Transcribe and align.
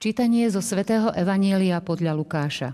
Čítanie 0.00 0.48
zo 0.48 0.64
svätého 0.64 1.12
Evanielia 1.12 1.76
podľa 1.84 2.16
Lukáša. 2.16 2.72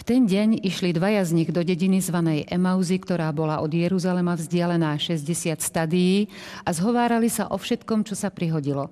ten 0.00 0.24
deň 0.24 0.64
išli 0.64 0.96
dvaja 0.96 1.28
z 1.28 1.36
nich 1.36 1.52
do 1.52 1.60
dediny 1.60 2.00
zvanej 2.00 2.48
Emauzy, 2.48 2.96
ktorá 2.96 3.28
bola 3.36 3.60
od 3.60 3.68
Jeruzalema 3.68 4.32
vzdialená 4.32 4.96
60 4.96 5.28
stadií 5.60 6.32
a 6.64 6.72
zhovárali 6.72 7.28
sa 7.28 7.52
o 7.52 7.60
všetkom, 7.60 8.08
čo 8.08 8.16
sa 8.16 8.32
prihodilo. 8.32 8.88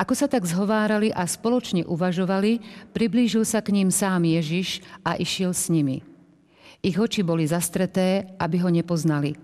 Ako 0.00 0.16
sa 0.16 0.24
tak 0.32 0.48
zhovárali 0.48 1.12
a 1.12 1.28
spoločne 1.28 1.84
uvažovali, 1.84 2.64
priblížil 2.96 3.44
sa 3.44 3.60
k 3.60 3.76
ním 3.76 3.92
sám 3.92 4.24
Ježiš 4.24 4.80
a 5.04 5.20
išiel 5.20 5.52
s 5.52 5.68
nimi. 5.68 6.00
Ich 6.80 6.96
oči 6.96 7.20
boli 7.20 7.44
zastreté, 7.44 8.32
aby 8.40 8.64
ho 8.64 8.72
nepoznali. 8.72 9.36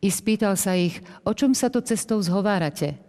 I 0.00 0.08
spýtal 0.08 0.56
sa 0.56 0.72
ich, 0.72 1.04
o 1.28 1.36
čom 1.36 1.52
sa 1.52 1.68
to 1.68 1.84
cestou 1.84 2.24
zhovárate? 2.24 3.03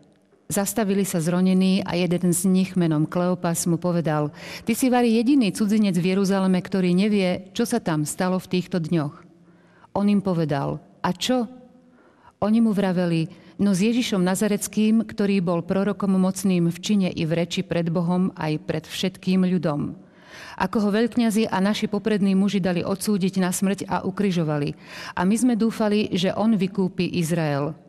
Zastavili 0.46 1.10
sa 1.10 1.18
zronení 1.18 1.82
a 1.82 1.98
jeden 1.98 2.30
z 2.30 2.46
nich 2.46 2.78
menom 2.78 3.10
Kleopas 3.10 3.66
mu 3.66 3.82
povedal, 3.82 4.30
ty 4.62 4.78
si 4.78 4.94
vari 4.94 5.18
jediný 5.18 5.50
cudzinec 5.50 5.98
v 5.98 6.14
Jeruzaleme, 6.14 6.62
ktorý 6.62 6.94
nevie, 6.94 7.50
čo 7.58 7.66
sa 7.66 7.82
tam 7.82 8.06
stalo 8.06 8.38
v 8.38 8.50
týchto 8.54 8.78
dňoch. 8.78 9.26
On 9.98 10.06
im 10.06 10.22
povedal, 10.22 10.78
a 11.02 11.10
čo? 11.18 11.50
Oni 12.46 12.62
mu 12.62 12.78
vraveli, 12.78 13.26
no 13.58 13.74
s 13.74 13.82
Ježišom 13.82 14.22
Nazareckým, 14.22 15.02
ktorý 15.02 15.42
bol 15.42 15.66
prorokom 15.66 16.14
mocným 16.14 16.70
v 16.70 16.78
čine 16.78 17.10
i 17.10 17.26
v 17.26 17.42
reči 17.42 17.66
pred 17.66 17.90
Bohom 17.90 18.30
aj 18.38 18.62
pred 18.70 18.86
všetkým 18.86 19.50
ľudom. 19.50 19.98
Ako 20.62 20.78
ho 20.78 20.90
veľkňazi 20.94 21.50
a 21.50 21.58
naši 21.58 21.90
poprední 21.90 22.38
muži 22.38 22.62
dali 22.62 22.86
odsúdiť 22.86 23.42
na 23.42 23.50
smrť 23.50 23.90
a 23.90 24.06
ukryžovali. 24.06 24.78
A 25.18 25.26
my 25.26 25.36
sme 25.36 25.58
dúfali, 25.58 26.14
že 26.14 26.36
on 26.38 26.54
vykúpi 26.54 27.18
Izrael. 27.18 27.85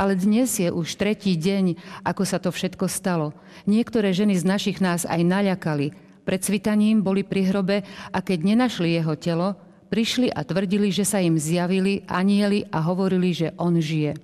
Ale 0.00 0.16
dnes 0.16 0.48
je 0.56 0.72
už 0.72 0.96
tretí 0.96 1.36
deň, 1.36 1.76
ako 2.08 2.24
sa 2.24 2.40
to 2.40 2.48
všetko 2.48 2.88
stalo. 2.88 3.36
Niektoré 3.68 4.16
ženy 4.16 4.32
z 4.40 4.48
našich 4.48 4.80
nás 4.80 5.04
aj 5.04 5.20
naľakali. 5.20 5.92
Pred 6.24 6.40
svitaním 6.40 7.04
boli 7.04 7.20
pri 7.20 7.52
hrobe 7.52 7.84
a 8.08 8.18
keď 8.24 8.38
nenašli 8.48 8.96
jeho 8.96 9.12
telo, 9.20 9.60
prišli 9.92 10.32
a 10.32 10.40
tvrdili, 10.40 10.88
že 10.88 11.04
sa 11.04 11.20
im 11.20 11.36
zjavili 11.36 12.08
anieli 12.08 12.64
a 12.72 12.80
hovorili, 12.80 13.36
že 13.36 13.52
on 13.60 13.76
žije. 13.76 14.16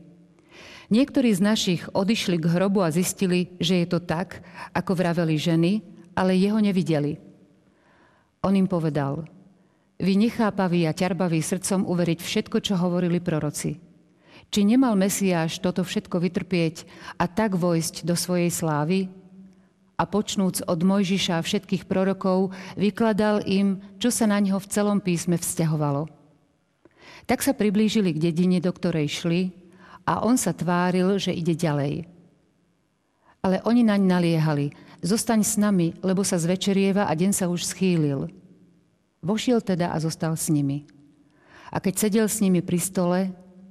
Niektorí 0.88 1.28
z 1.36 1.44
našich 1.44 1.82
odišli 1.92 2.40
k 2.40 2.56
hrobu 2.56 2.80
a 2.80 2.88
zistili, 2.88 3.52
že 3.60 3.84
je 3.84 3.86
to 3.92 4.00
tak, 4.00 4.40
ako 4.72 4.96
vraveli 4.96 5.36
ženy, 5.36 5.84
ale 6.16 6.40
jeho 6.40 6.56
nevideli. 6.56 7.20
On 8.40 8.56
im 8.56 8.64
povedal, 8.64 9.28
vy 10.00 10.16
nechápaví 10.16 10.88
a 10.88 10.96
ťarbaví 10.96 11.36
srdcom 11.44 11.84
uveriť 11.84 12.18
všetko, 12.24 12.64
čo 12.64 12.80
hovorili 12.80 13.20
proroci. 13.20 13.85
Či 14.50 14.60
nemal 14.62 14.94
Mesiáš 14.94 15.58
toto 15.58 15.82
všetko 15.82 16.22
vytrpieť 16.22 16.86
a 17.18 17.26
tak 17.26 17.58
vojsť 17.58 18.06
do 18.06 18.14
svojej 18.14 18.48
slávy? 18.48 19.10
A 19.96 20.04
počnúc 20.04 20.60
od 20.68 20.80
Mojžiša 20.84 21.40
a 21.40 21.44
všetkých 21.44 21.88
prorokov, 21.88 22.52
vykladal 22.76 23.40
im, 23.48 23.80
čo 23.96 24.12
sa 24.12 24.28
na 24.28 24.36
ňo 24.40 24.60
v 24.60 24.70
celom 24.70 24.98
písme 25.00 25.40
vzťahovalo. 25.40 26.04
Tak 27.24 27.40
sa 27.40 27.56
priblížili 27.56 28.12
k 28.12 28.30
dedine, 28.30 28.60
do 28.60 28.70
ktorej 28.70 29.08
šli, 29.08 29.42
a 30.06 30.22
on 30.22 30.38
sa 30.38 30.54
tváril, 30.54 31.18
že 31.18 31.34
ide 31.34 31.58
ďalej. 31.58 32.06
Ale 33.42 33.58
oni 33.66 33.82
naň 33.82 34.00
naliehali, 34.06 34.70
zostaň 35.02 35.42
s 35.42 35.58
nami, 35.58 35.98
lebo 36.02 36.22
sa 36.22 36.38
zvečerieva 36.38 37.10
a 37.10 37.12
deň 37.12 37.32
sa 37.34 37.50
už 37.50 37.66
schýlil. 37.66 38.30
Vošiel 39.24 39.58
teda 39.58 39.90
a 39.90 39.98
zostal 39.98 40.38
s 40.38 40.46
nimi. 40.46 40.86
A 41.74 41.82
keď 41.82 41.94
sedel 42.06 42.26
s 42.30 42.38
nimi 42.38 42.62
pri 42.62 42.78
stole, 42.78 43.20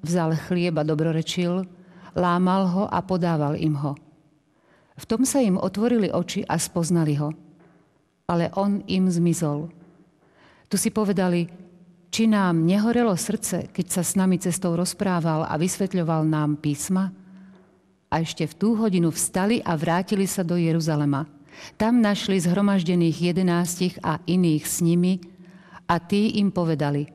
Vzal 0.06 0.38
chlieb 0.38 0.78
a 0.78 0.86
dobrorečil, 0.86 1.66
lámal 2.14 2.70
ho 2.70 2.84
a 2.86 3.02
podával 3.02 3.58
im 3.58 3.74
ho. 3.74 3.98
V 4.96 5.04
tom 5.10 5.26
sa 5.26 5.42
im 5.42 5.58
otvorili 5.58 6.14
oči 6.14 6.46
a 6.46 6.62
spoznali 6.62 7.18
ho. 7.18 7.34
Ale 8.30 8.54
on 8.54 8.86
im 8.86 9.10
zmizol. 9.10 9.74
Tu 10.70 10.78
si 10.78 10.94
povedali, 10.94 11.50
či 12.14 12.30
nám 12.30 12.64
nehorelo 12.64 13.18
srdce, 13.18 13.74
keď 13.74 13.86
sa 13.90 14.02
s 14.06 14.14
nami 14.14 14.38
cestou 14.38 14.78
rozprával 14.78 15.50
a 15.50 15.58
vysvetľoval 15.58 16.22
nám 16.30 16.62
písma? 16.62 17.10
A 18.14 18.22
ešte 18.22 18.46
v 18.46 18.54
tú 18.62 18.78
hodinu 18.78 19.10
vstali 19.10 19.60
a 19.66 19.74
vrátili 19.74 20.30
sa 20.30 20.46
do 20.46 20.54
Jeruzalema. 20.54 21.26
Tam 21.82 21.98
našli 21.98 22.38
zhromaždených 22.38 23.34
jedenástich 23.34 23.98
a 24.06 24.22
iných 24.30 24.64
s 24.70 24.86
nimi 24.86 25.18
a 25.90 25.98
tí 25.98 26.38
im 26.38 26.54
povedali– 26.54 27.10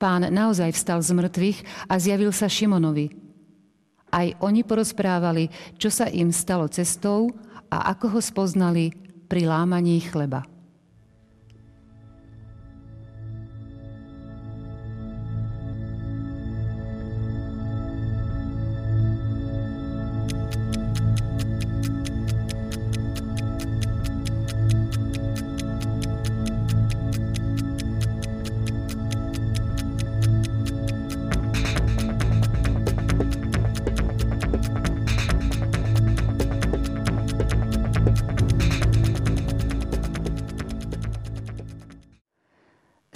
Pán 0.00 0.24
naozaj 0.32 0.72
vstal 0.72 1.04
z 1.04 1.12
mŕtvych 1.12 1.58
a 1.92 2.00
zjavil 2.00 2.32
sa 2.32 2.48
Šimonovi. 2.48 3.12
Aj 4.08 4.32
oni 4.40 4.64
porozprávali, 4.64 5.52
čo 5.76 5.92
sa 5.92 6.08
im 6.08 6.32
stalo 6.32 6.64
cestou 6.72 7.28
a 7.68 7.92
ako 7.92 8.16
ho 8.16 8.20
spoznali 8.24 8.96
pri 9.28 9.44
lámaní 9.44 10.00
chleba. 10.00 10.42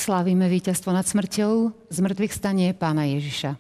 Slávime 0.04 0.52
víťazstvo 0.52 0.92
nad 0.92 1.08
smrťou, 1.08 1.72
z 1.88 1.98
mŕtvych 2.04 2.36
stanie 2.36 2.76
pána 2.76 3.08
Ježiša. 3.08 3.56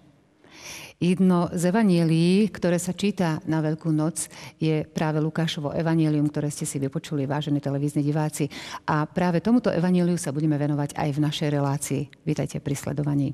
Jedno 1.00 1.48
z 1.48 1.72
evanielí, 1.72 2.52
ktoré 2.52 2.76
sa 2.76 2.92
číta 2.92 3.40
na 3.48 3.64
Veľkú 3.64 3.88
noc, 3.88 4.28
je 4.60 4.84
práve 4.84 5.24
Lukášovo 5.24 5.72
evanielium, 5.72 6.28
ktoré 6.28 6.52
ste 6.52 6.68
si 6.68 6.76
vypočuli, 6.76 7.24
vážení 7.24 7.64
televízni 7.64 8.04
diváci. 8.04 8.52
A 8.84 9.08
práve 9.08 9.40
tomuto 9.40 9.72
evanieliu 9.72 10.20
sa 10.20 10.36
budeme 10.36 10.60
venovať 10.60 10.92
aj 10.92 11.08
v 11.16 11.22
našej 11.24 11.48
relácii. 11.48 12.02
Vítajte 12.28 12.60
pri 12.60 12.76
sledovaní. 12.76 13.32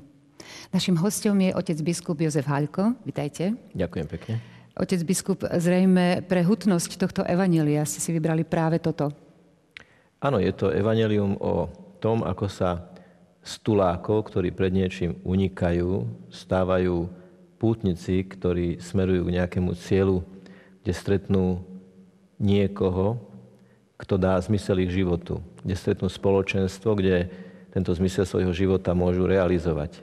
Našim 0.71 0.95
hostom 0.95 1.35
je 1.43 1.51
otec 1.51 1.83
biskup 1.83 2.15
Jozef 2.15 2.47
Haľko. 2.47 2.95
Vítajte. 3.03 3.59
Ďakujem 3.75 4.07
pekne. 4.07 4.39
Otec 4.79 5.03
biskup, 5.03 5.43
zrejme 5.43 6.23
pre 6.23 6.47
hutnosť 6.47 6.95
tohto 6.95 7.27
evanielia 7.27 7.83
ste 7.83 7.99
si 7.99 8.15
vybrali 8.15 8.47
práve 8.47 8.79
toto. 8.79 9.11
Áno, 10.23 10.39
je 10.39 10.55
to 10.55 10.71
evanelium 10.71 11.35
o 11.43 11.67
tom, 11.99 12.23
ako 12.23 12.47
sa 12.47 12.90
stulákov, 13.41 14.29
ktorí 14.29 14.53
pred 14.53 14.69
niečím 14.69 15.17
unikajú, 15.25 16.05
stávajú 16.29 17.09
pútnici, 17.57 18.25
ktorí 18.25 18.81
smerujú 18.81 19.29
k 19.29 19.35
nejakému 19.37 19.77
cieľu, 19.77 20.25
kde 20.81 20.93
stretnú 20.93 21.45
niekoho, 22.41 23.21
kto 24.01 24.17
dá 24.17 24.33
zmysel 24.41 24.81
ich 24.81 24.93
životu, 24.93 25.41
kde 25.61 25.77
stretnú 25.77 26.09
spoločenstvo, 26.09 26.97
kde 26.97 27.29
tento 27.69 27.93
zmysel 27.93 28.25
svojho 28.25 28.49
života 28.49 28.97
môžu 28.97 29.29
realizovať. 29.29 30.01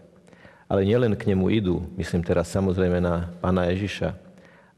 Ale 0.70 0.86
nielen 0.86 1.18
k 1.18 1.34
nemu 1.34 1.50
idú, 1.50 1.82
myslím 1.98 2.22
teraz 2.22 2.52
samozrejme 2.54 3.02
na 3.02 3.32
pána 3.42 3.66
Ježiša, 3.74 4.14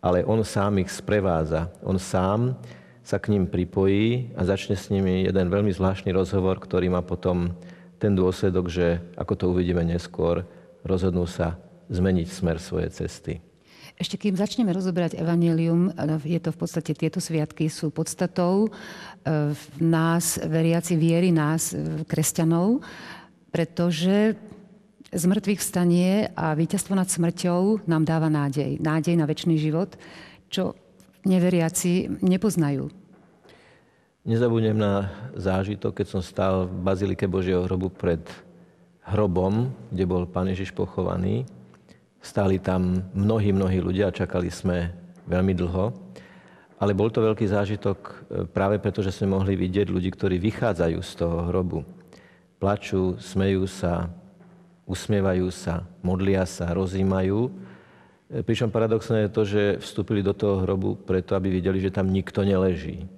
ale 0.01 0.25
on 0.25 0.41
sám 0.41 0.81
ich 0.81 0.89
sprevádza. 0.89 1.69
On 1.85 2.01
sám 2.01 2.57
sa 3.05 3.21
k 3.21 3.37
ním 3.37 3.45
pripojí 3.45 4.33
a 4.39 4.47
začne 4.49 4.79
s 4.79 4.89
nimi 4.89 5.29
jeden 5.29 5.53
veľmi 5.53 5.69
zvláštny 5.69 6.15
rozhovor, 6.17 6.57
ktorý 6.57 6.89
má 6.89 7.05
potom 7.05 7.53
ten 8.01 8.17
dôsledok, 8.17 8.73
že, 8.73 9.05
ako 9.21 9.33
to 9.37 9.45
uvidíme 9.53 9.85
neskôr, 9.85 10.49
rozhodnú 10.83 11.29
sa 11.29 11.61
zmeniť 11.93 12.27
smer 12.33 12.57
svojej 12.57 12.91
cesty. 12.91 13.33
Ešte 14.01 14.17
kým 14.17 14.33
začneme 14.33 14.73
rozoberať 14.73 15.21
evanelium, 15.21 15.93
je 16.25 16.41
to 16.41 16.57
v 16.57 16.61
podstate 16.65 16.97
tieto 16.97 17.21
sviatky 17.21 17.69
sú 17.69 17.93
podstatou 17.93 18.65
e, 18.65 18.69
nás, 19.77 20.41
veriaci 20.41 20.97
viery 20.97 21.29
nás, 21.29 21.77
e, 21.77 22.01
kresťanov, 22.09 22.81
pretože 23.53 24.41
z 25.13 25.25
mŕtvych 25.27 25.61
vstanie 25.61 26.33
a 26.33 26.57
víťazstvo 26.57 26.97
nad 26.97 27.13
smrťou 27.13 27.85
nám 27.85 28.09
dáva 28.09 28.33
nádej. 28.33 28.81
Nádej 28.81 29.21
na 29.21 29.29
väčší 29.29 29.61
život, 29.61 30.01
čo 30.49 30.73
neveriaci 31.29 32.25
nepoznajú. 32.25 33.00
Nezabudnem 34.21 34.77
na 34.77 35.09
zážitok, 35.33 35.97
keď 35.97 36.07
som 36.13 36.21
stál 36.21 36.69
v 36.69 36.77
Bazilike 36.85 37.25
Božieho 37.25 37.65
hrobu 37.65 37.89
pred 37.89 38.21
hrobom, 39.09 39.73
kde 39.89 40.05
bol 40.05 40.29
Pán 40.29 40.45
Ježiš 40.45 40.77
pochovaný. 40.77 41.49
Stáli 42.21 42.61
tam 42.61 43.01
mnohí, 43.17 43.49
mnohí 43.49 43.81
ľudia 43.81 44.13
čakali 44.13 44.53
sme 44.53 44.93
veľmi 45.25 45.57
dlho. 45.57 45.97
Ale 46.77 46.93
bol 46.93 47.09
to 47.09 47.25
veľký 47.25 47.49
zážitok 47.49 47.99
e, 48.05 48.13
práve 48.45 48.77
preto, 48.77 49.01
že 49.01 49.09
sme 49.09 49.41
mohli 49.41 49.57
vidieť 49.57 49.89
ľudí, 49.89 50.13
ktorí 50.13 50.37
vychádzajú 50.37 51.01
z 51.01 51.13
toho 51.17 51.49
hrobu. 51.49 51.81
Plačú, 52.61 53.17
smejú 53.17 53.65
sa, 53.65 54.13
usmievajú 54.85 55.49
sa, 55.49 55.89
modlia 56.05 56.45
sa, 56.45 56.69
rozímajú. 56.77 57.49
E, 58.29 58.45
pričom 58.45 58.69
paradoxné 58.69 59.25
je 59.25 59.33
to, 59.33 59.43
že 59.49 59.63
vstúpili 59.81 60.21
do 60.21 60.37
toho 60.37 60.61
hrobu 60.61 61.01
preto, 61.09 61.33
aby 61.33 61.49
videli, 61.49 61.81
že 61.81 61.89
tam 61.89 62.13
nikto 62.13 62.45
neleží 62.45 63.09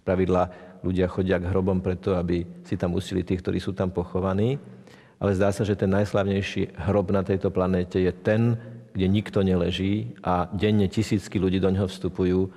Spravidla 0.00 0.50
ľudia 0.80 1.06
chodia 1.06 1.36
k 1.36 1.48
hrobom 1.52 1.84
preto, 1.84 2.16
aby 2.16 2.44
si 2.64 2.74
tam 2.80 2.96
usili 2.96 3.20
tých, 3.20 3.44
ktorí 3.44 3.60
sú 3.60 3.76
tam 3.76 3.92
pochovaní. 3.92 4.56
Ale 5.20 5.36
zdá 5.36 5.52
sa, 5.52 5.68
že 5.68 5.76
ten 5.76 5.92
najslavnejší 5.92 6.80
hrob 6.88 7.12
na 7.12 7.20
tejto 7.20 7.52
planéte 7.52 8.00
je 8.00 8.08
ten, 8.10 8.56
kde 8.96 9.06
nikto 9.06 9.44
neleží 9.44 10.16
a 10.24 10.48
denne 10.50 10.88
tisícky 10.88 11.36
ľudí 11.36 11.60
do 11.60 11.68
ňoho 11.68 11.86
vstupujú 11.86 12.48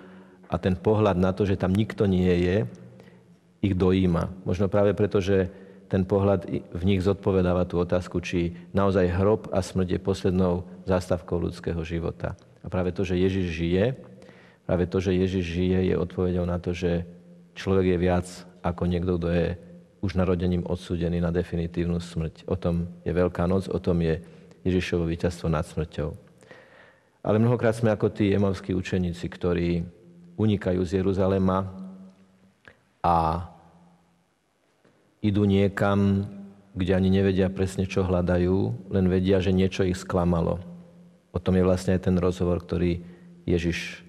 a 0.47 0.55
ten 0.55 0.79
pohľad 0.79 1.19
na 1.19 1.35
to, 1.35 1.43
že 1.43 1.59
tam 1.59 1.75
nikto 1.75 2.07
nie 2.07 2.31
je, 2.41 2.57
ich 3.63 3.75
dojíma. 3.75 4.43
Možno 4.43 4.67
práve 4.67 4.91
preto, 4.91 5.23
že 5.23 5.47
ten 5.87 6.03
pohľad 6.03 6.49
v 6.73 6.83
nich 6.83 7.05
zodpovedáva 7.05 7.63
tú 7.63 7.79
otázku, 7.79 8.19
či 8.19 8.57
naozaj 8.75 9.13
hrob 9.13 9.47
a 9.53 9.63
smrť 9.63 9.95
je 9.95 9.99
poslednou 10.01 10.53
zástavkou 10.83 11.37
ľudského 11.37 11.79
života. 11.85 12.35
A 12.63 12.67
práve 12.67 12.91
to, 12.91 13.07
že 13.07 13.19
Ježiš 13.19 13.47
žije, 13.53 13.85
práve 14.67 14.89
to, 14.89 14.97
že 14.99 15.15
Ježiš 15.15 15.45
žije, 15.47 15.79
je 15.93 15.95
odpovedou 15.95 16.43
na 16.43 16.57
to, 16.57 16.75
že 16.75 17.05
človek 17.53 17.95
je 17.95 17.97
viac 17.97 18.27
ako 18.61 18.83
niekto, 18.85 19.17
kto 19.17 19.27
je 19.29 19.47
už 20.03 20.19
narodením 20.19 20.67
odsúdený 20.67 21.23
na 21.23 21.31
definitívnu 21.31 22.03
smrť. 22.03 22.43
O 22.51 22.59
tom 22.59 22.91
je 23.07 23.11
Veľká 23.15 23.47
noc, 23.47 23.71
o 23.71 23.79
tom 23.79 24.03
je 24.03 24.19
Ježišovo 24.67 25.07
víťazstvo 25.07 25.47
nad 25.47 25.63
smrťou. 25.63 26.11
Ale 27.23 27.39
mnohokrát 27.39 27.71
sme 27.71 27.95
ako 27.95 28.11
tí 28.11 28.35
emavskí 28.35 28.75
učeníci, 28.75 29.25
ktorí 29.31 29.87
unikajú 30.35 30.83
z 30.83 30.99
Jeruzalema 30.99 31.71
a 32.99 33.47
idú 35.23 35.47
niekam, 35.47 36.27
kde 36.75 36.91
ani 36.99 37.07
nevedia 37.07 37.47
presne, 37.47 37.87
čo 37.87 38.03
hľadajú, 38.03 38.91
len 38.91 39.05
vedia, 39.07 39.39
že 39.39 39.55
niečo 39.55 39.87
ich 39.87 39.95
sklamalo. 39.95 40.59
O 41.31 41.39
tom 41.39 41.55
je 41.55 41.63
vlastne 41.63 41.95
aj 41.95 42.11
ten 42.11 42.19
rozhovor, 42.19 42.59
ktorý 42.59 42.99
Ježiš 43.47 44.03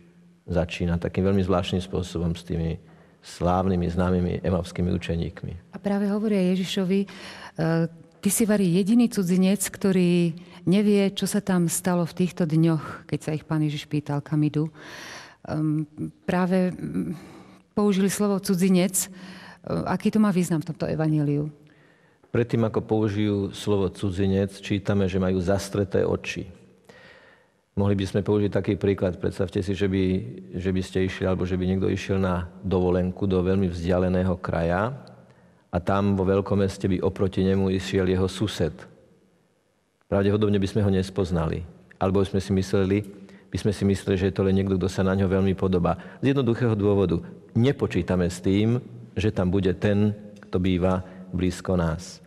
začína 0.51 0.99
takým 0.99 1.23
veľmi 1.23 1.47
zvláštnym 1.47 1.83
spôsobom 1.87 2.35
s 2.35 2.43
tými 2.43 2.83
slávnymi, 3.25 3.89
známymi 3.89 4.33
emavskými 4.45 4.93
učeníkmi. 4.93 5.73
A 5.73 5.79
práve 5.81 6.13
hovoria 6.13 6.53
Ježišovi, 6.53 7.01
e, 7.03 7.09
ty 8.21 8.29
si 8.29 8.45
varí 8.45 8.77
jediný 8.77 9.09
cudzinec, 9.09 9.65
ktorý 9.65 10.37
nevie, 10.69 11.13
čo 11.17 11.25
sa 11.25 11.41
tam 11.41 11.69
stalo 11.73 12.05
v 12.05 12.25
týchto 12.25 12.45
dňoch, 12.45 13.09
keď 13.09 13.19
sa 13.21 13.31
ich 13.33 13.45
pán 13.45 13.65
Ježiš 13.65 13.89
pýtal, 13.89 14.21
kam 14.25 14.41
idú 14.45 14.69
um, 15.49 15.85
práve 16.25 16.73
použili 17.77 18.09
slovo 18.09 18.41
cudzinec. 18.41 19.13
Aký 19.65 20.09
to 20.09 20.21
má 20.21 20.33
význam 20.33 20.65
v 20.65 20.73
tomto 20.73 20.89
evaníliu? 20.89 21.53
Predtým, 22.33 22.67
ako 22.67 22.81
použijú 22.83 23.37
slovo 23.55 23.87
cudzinec, 23.93 24.59
čítame, 24.59 25.07
že 25.07 25.23
majú 25.23 25.39
zastreté 25.39 26.03
oči. 26.03 26.51
Mohli 27.75 27.95
by 27.99 28.05
sme 28.07 28.21
použiť 28.23 28.51
taký 28.55 28.79
príklad. 28.79 29.19
Predstavte 29.19 29.59
si, 29.59 29.75
že 29.75 29.91
by, 29.91 30.03
že 30.55 30.71
by 30.71 30.83
ste 30.83 31.11
išli, 31.11 31.27
alebo 31.27 31.43
že 31.43 31.59
by 31.59 31.67
niekto 31.67 31.91
išiel 31.91 32.23
na 32.23 32.47
dovolenku 32.63 33.27
do 33.27 33.43
veľmi 33.43 33.67
vzdialeného 33.67 34.39
kraja 34.39 34.95
a 35.75 35.77
tam 35.83 36.15
vo 36.15 36.23
veľkom 36.23 36.63
meste 36.63 36.87
by 36.87 37.03
oproti 37.03 37.43
nemu 37.43 37.75
išiel 37.75 38.07
jeho 38.07 38.31
sused. 38.31 38.71
Pravdepodobne 40.07 40.63
by 40.63 40.69
sme 40.71 40.87
ho 40.87 40.91
nespoznali. 40.95 41.67
Alebo 41.99 42.23
sme 42.23 42.39
si 42.39 42.55
mysleli, 42.55 43.03
by 43.51 43.59
sme 43.59 43.75
si 43.75 43.83
mysleli, 43.83 44.23
že 44.23 44.31
je 44.31 44.37
to 44.39 44.47
len 44.47 44.55
niekto, 44.55 44.79
kto 44.79 44.87
sa 44.87 45.03
na 45.03 45.19
ňo 45.19 45.27
veľmi 45.27 45.59
podobá. 45.59 45.99
Z 46.23 46.31
jednoduchého 46.31 46.79
dôvodu. 46.79 47.27
Nepočítame 47.59 48.31
s 48.31 48.39
tým, 48.39 48.79
že 49.19 49.35
tam 49.35 49.51
bude 49.51 49.75
ten, 49.75 50.15
kto 50.47 50.63
býva 50.63 51.03
blízko 51.35 51.75
nás. 51.75 52.23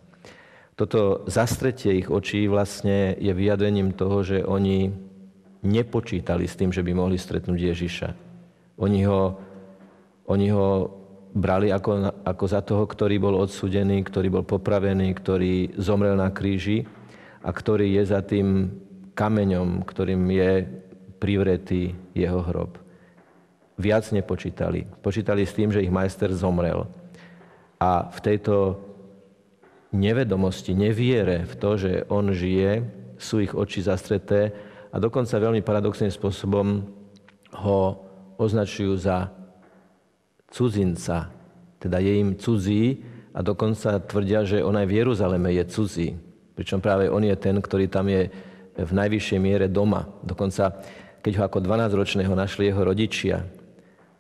Toto 0.75 1.23
zastretie 1.31 2.03
ich 2.03 2.11
očí 2.11 2.51
vlastne 2.51 3.15
je 3.15 3.31
vyjadrením 3.31 3.95
toho, 3.95 4.27
že 4.27 4.43
oni 4.43 5.06
nepočítali 5.65 6.45
s 6.45 6.57
tým, 6.57 6.69
že 6.69 6.85
by 6.85 6.91
mohli 6.93 7.17
stretnúť 7.17 7.59
Ježiša. 7.59 8.09
Oni 8.77 9.01
ho, 9.05 9.37
oni 10.29 10.47
ho 10.53 10.67
brali 11.33 11.73
ako, 11.73 12.13
ako 12.25 12.45
za 12.45 12.61
toho, 12.61 12.83
ktorý 12.85 13.17
bol 13.17 13.35
odsudený, 13.37 14.05
ktorý 14.05 14.41
bol 14.41 14.45
popravený, 14.45 15.13
ktorý 15.17 15.77
zomrel 15.77 16.17
na 16.17 16.29
kríži 16.33 16.85
a 17.41 17.49
ktorý 17.49 17.97
je 18.01 18.03
za 18.05 18.21
tým 18.21 18.73
kameňom, 19.17 19.81
ktorým 19.85 20.21
je 20.29 20.53
privretý 21.17 21.97
jeho 22.13 22.41
hrob. 22.45 22.77
Viac 23.77 24.09
nepočítali. 24.13 24.85
Počítali 25.01 25.45
s 25.45 25.53
tým, 25.53 25.69
že 25.69 25.85
ich 25.85 25.93
majster 25.93 26.33
zomrel. 26.33 26.89
A 27.77 28.09
v 28.09 28.19
tejto 28.25 28.81
nevedomosti, 29.93 30.73
neviere 30.73 31.45
v 31.45 31.53
to, 31.57 31.69
že 31.77 31.91
on 32.09 32.33
žije, 32.33 32.85
sú 33.17 33.41
ich 33.41 33.53
oči 33.53 33.81
zastreté 33.85 34.53
a 34.97 35.01
dokonca 35.01 35.37
veľmi 35.37 35.61
paradoxným 35.61 36.09
spôsobom 36.09 36.81
ho 37.61 37.79
označujú 38.41 38.97
za 38.97 39.29
cudzinca, 40.49 41.29
teda 41.77 42.01
je 42.01 42.13
im 42.17 42.33
cudzí 42.33 43.05
a 43.29 43.45
dokonca 43.45 44.01
tvrdia, 44.01 44.41
že 44.41 44.65
on 44.65 44.73
aj 44.73 44.89
v 44.89 44.97
Jeruzaleme 44.97 45.53
je 45.53 45.63
cudzí. 45.69 46.09
Pričom 46.57 46.81
práve 46.81 47.13
on 47.13 47.21
je 47.21 47.37
ten, 47.37 47.53
ktorý 47.53 47.85
tam 47.85 48.09
je 48.09 48.33
v 48.73 48.91
najvyššej 48.97 49.37
miere 49.37 49.69
doma. 49.69 50.09
Dokonca 50.25 50.81
keď 51.21 51.33
ho 51.37 51.43
ako 51.45 51.59
12-ročného 51.61 52.33
našli 52.33 52.73
jeho 52.73 52.81
rodičia, 52.81 53.45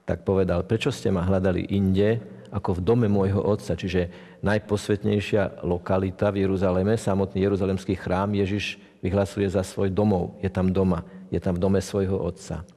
tak 0.05 0.21
povedal, 0.27 0.61
prečo 0.67 0.93
ste 0.93 1.09
ma 1.09 1.25
hľadali 1.25 1.73
inde, 1.73 2.21
ako 2.53 2.79
v 2.79 2.83
dome 2.85 3.07
môjho 3.09 3.43
otca, 3.43 3.73
čiže 3.75 4.07
najposvetnejšia 4.45 5.65
lokalita 5.65 6.29
v 6.29 6.45
Jeruzaleme, 6.47 6.95
samotný 6.95 7.43
jeruzalemský 7.43 7.97
chrám, 7.97 8.37
Ježiš 8.37 8.79
vyhlasuje 9.07 9.47
za 9.47 9.63
svoj 9.63 9.89
domov. 9.95 10.35
Je 10.43 10.51
tam 10.51 10.75
doma, 10.75 11.07
je 11.31 11.39
tam 11.39 11.55
v 11.55 11.63
dome 11.63 11.79
svojho 11.79 12.19
otca. 12.19 12.67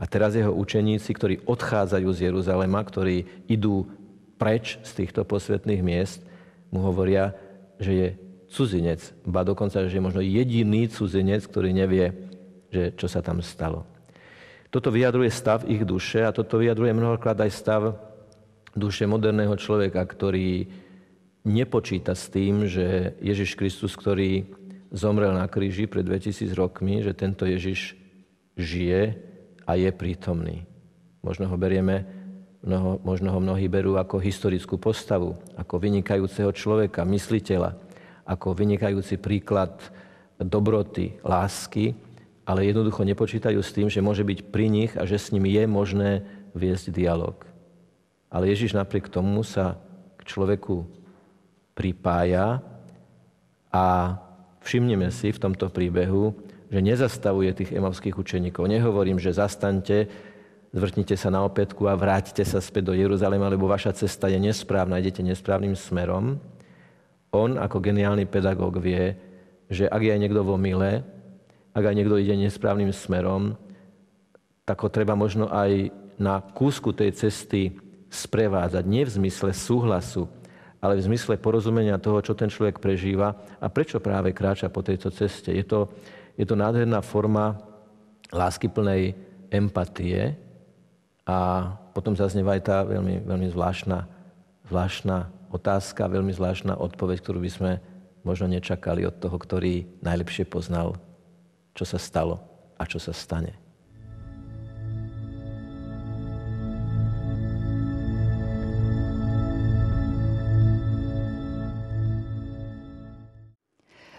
A 0.00 0.08
teraz 0.08 0.32
jeho 0.32 0.54
učeníci, 0.54 1.10
ktorí 1.12 1.34
odchádzajú 1.44 2.08
z 2.14 2.32
Jeruzalema, 2.32 2.80
ktorí 2.80 3.44
idú 3.50 3.90
preč 4.40 4.80
z 4.80 5.04
týchto 5.04 5.28
posvetných 5.28 5.82
miest, 5.84 6.24
mu 6.72 6.80
hovoria, 6.80 7.36
že 7.76 7.92
je 7.92 8.08
cudzinec, 8.48 9.12
ba 9.28 9.44
dokonca, 9.44 9.84
že 9.84 10.00
je 10.00 10.06
možno 10.06 10.24
jediný 10.24 10.88
cudzinec, 10.88 11.44
ktorý 11.44 11.76
nevie, 11.76 12.16
že 12.72 12.96
čo 12.96 13.06
sa 13.10 13.20
tam 13.20 13.44
stalo. 13.44 13.84
Toto 14.70 14.88
vyjadruje 14.88 15.28
stav 15.34 15.66
ich 15.66 15.82
duše 15.82 16.22
a 16.22 16.30
toto 16.30 16.56
vyjadruje 16.56 16.94
mnohokrát 16.94 17.36
aj 17.42 17.50
stav 17.50 17.82
duše 18.72 19.04
moderného 19.04 19.52
človeka, 19.58 19.98
ktorý 20.06 20.70
nepočíta 21.42 22.14
s 22.14 22.30
tým, 22.30 22.70
že 22.70 23.18
Ježiš 23.18 23.58
Kristus, 23.58 23.98
ktorý 23.98 24.46
zomrel 24.90 25.32
na 25.34 25.46
kríži 25.46 25.86
pred 25.86 26.02
2000 26.02 26.50
rokmi, 26.54 27.02
že 27.02 27.14
tento 27.14 27.46
Ježiš 27.46 27.94
žije 28.58 29.16
a 29.64 29.78
je 29.78 29.90
prítomný. 29.94 30.66
Možno 31.22 31.46
ho 31.46 31.56
berieme, 31.56 32.06
mnoho, 32.66 32.98
možno 33.06 33.30
ho 33.30 33.40
mnohí 33.40 33.70
berú 33.70 33.96
ako 33.96 34.18
historickú 34.18 34.76
postavu, 34.76 35.38
ako 35.54 35.78
vynikajúceho 35.78 36.50
človeka, 36.50 37.06
mysliteľa, 37.06 37.78
ako 38.26 38.52
vynikajúci 38.52 39.16
príklad 39.16 39.78
dobroty, 40.40 41.20
lásky, 41.22 41.94
ale 42.48 42.66
jednoducho 42.66 43.06
nepočítajú 43.06 43.60
s 43.62 43.70
tým, 43.70 43.86
že 43.86 44.02
môže 44.02 44.26
byť 44.26 44.50
pri 44.50 44.66
nich 44.66 44.92
a 44.98 45.06
že 45.06 45.20
s 45.20 45.30
ním 45.30 45.46
je 45.46 45.64
možné 45.70 46.10
viesť 46.56 46.90
dialog. 46.90 47.46
Ale 48.26 48.50
Ježiš 48.50 48.74
napriek 48.74 49.06
tomu 49.06 49.46
sa 49.46 49.78
k 50.18 50.26
človeku 50.26 50.86
pripája 51.78 52.62
a 53.70 54.18
všimneme 54.64 55.08
si 55.12 55.32
v 55.32 55.42
tomto 55.42 55.72
príbehu, 55.72 56.36
že 56.70 56.78
nezastavuje 56.78 57.50
tých 57.52 57.74
emavských 57.74 58.14
učeníkov. 58.14 58.70
Nehovorím, 58.70 59.18
že 59.18 59.34
zastaňte, 59.34 60.06
zvrtnite 60.70 61.18
sa 61.18 61.34
na 61.34 61.42
opätku 61.42 61.90
a 61.90 61.98
vráťte 61.98 62.46
sa 62.46 62.62
späť 62.62 62.92
do 62.92 62.94
Jeruzalema, 62.94 63.50
lebo 63.50 63.66
vaša 63.66 63.96
cesta 63.96 64.30
je 64.30 64.38
nesprávna, 64.38 65.02
idete 65.02 65.24
nesprávnym 65.26 65.74
smerom. 65.74 66.38
On 67.34 67.50
ako 67.58 67.82
geniálny 67.82 68.26
pedagóg 68.30 68.78
vie, 68.78 69.18
že 69.70 69.86
ak 69.90 70.02
je 70.02 70.14
niekto 70.14 70.42
vo 70.46 70.54
mile, 70.54 71.02
ak 71.74 71.84
aj 71.86 71.94
niekto 71.94 72.18
ide 72.18 72.34
nesprávnym 72.34 72.90
smerom, 72.90 73.54
tak 74.66 74.78
ho 74.82 74.88
treba 74.90 75.18
možno 75.18 75.50
aj 75.50 75.90
na 76.18 76.38
kúsku 76.42 76.94
tej 76.94 77.14
cesty 77.18 77.74
sprevádzať. 78.10 78.84
Nie 78.86 79.06
v 79.06 79.14
zmysle 79.22 79.50
súhlasu, 79.54 80.26
ale 80.80 80.96
v 80.96 81.06
zmysle 81.12 81.36
porozumenia 81.36 82.00
toho, 82.00 82.24
čo 82.24 82.32
ten 82.32 82.48
človek 82.48 82.80
prežíva 82.80 83.36
a 83.60 83.68
prečo 83.68 84.00
práve 84.00 84.32
kráča 84.32 84.72
po 84.72 84.80
tejto 84.80 85.12
ceste. 85.12 85.52
Je 85.52 85.64
to, 85.64 85.92
je 86.40 86.48
to 86.48 86.56
nádherná 86.56 87.04
forma 87.04 87.60
láskyplnej 88.32 89.12
empatie 89.52 90.34
a 91.28 91.70
potom 91.92 92.16
zaznieva 92.16 92.56
aj 92.56 92.62
tá 92.64 92.78
veľmi, 92.82 93.28
veľmi 93.28 93.48
zvláštna, 93.52 94.08
zvláštna 94.72 95.28
otázka, 95.52 96.08
veľmi 96.08 96.32
zvláštna 96.32 96.80
odpoveď, 96.80 97.16
ktorú 97.20 97.38
by 97.44 97.50
sme 97.50 97.72
možno 98.24 98.48
nečakali 98.48 99.04
od 99.04 99.20
toho, 99.20 99.36
ktorý 99.36 99.84
najlepšie 100.00 100.48
poznal 100.48 100.96
čo 101.74 101.84
sa 101.86 101.98
stalo 101.98 102.36
a 102.76 102.84
čo 102.84 103.00
sa 103.00 103.16
stane. 103.16 103.56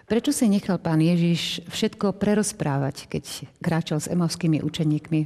Prečo 0.09 0.33
si 0.33 0.49
nechal 0.49 0.81
pán 0.81 0.99
Ježiš 0.99 1.65
všetko 1.69 2.17
prerozprávať, 2.17 3.07
keď 3.07 3.23
kráčal 3.61 4.01
s 4.01 4.09
emovskými 4.09 4.59
učeníkmi? 4.65 5.21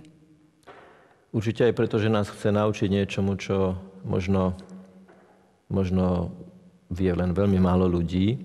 Určite 1.36 1.68
aj 1.68 1.74
preto, 1.76 2.00
že 2.00 2.12
nás 2.12 2.32
chce 2.32 2.52
naučiť 2.52 2.88
niečomu, 2.88 3.36
čo 3.36 3.76
možno, 4.08 4.56
možno 5.68 6.32
vie 6.88 7.12
len 7.12 7.36
veľmi 7.36 7.60
málo 7.60 7.92
ľudí. 7.92 8.40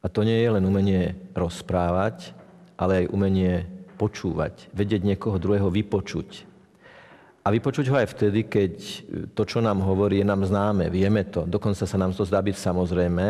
A 0.00 0.08
to 0.08 0.24
nie 0.24 0.36
je 0.40 0.48
len 0.52 0.64
umenie 0.64 1.16
rozprávať, 1.36 2.32
ale 2.76 3.04
aj 3.04 3.12
umenie 3.12 3.68
počúvať, 4.00 4.72
vedieť 4.72 5.04
niekoho 5.04 5.36
druhého 5.36 5.68
vypočuť. 5.68 6.48
A 7.44 7.52
vypočuť 7.52 7.88
ho 7.88 7.96
aj 8.00 8.08
vtedy, 8.16 8.48
keď 8.48 8.72
to, 9.32 9.42
čo 9.44 9.60
nám 9.60 9.80
hovorí, 9.80 10.20
je 10.20 10.28
nám 10.28 10.44
známe, 10.44 10.92
vieme 10.92 11.24
to, 11.24 11.44
dokonca 11.48 11.84
sa 11.84 11.96
nám 12.00 12.12
to 12.12 12.24
zdá 12.24 12.40
byť 12.40 12.56
samozrejme, 12.56 13.26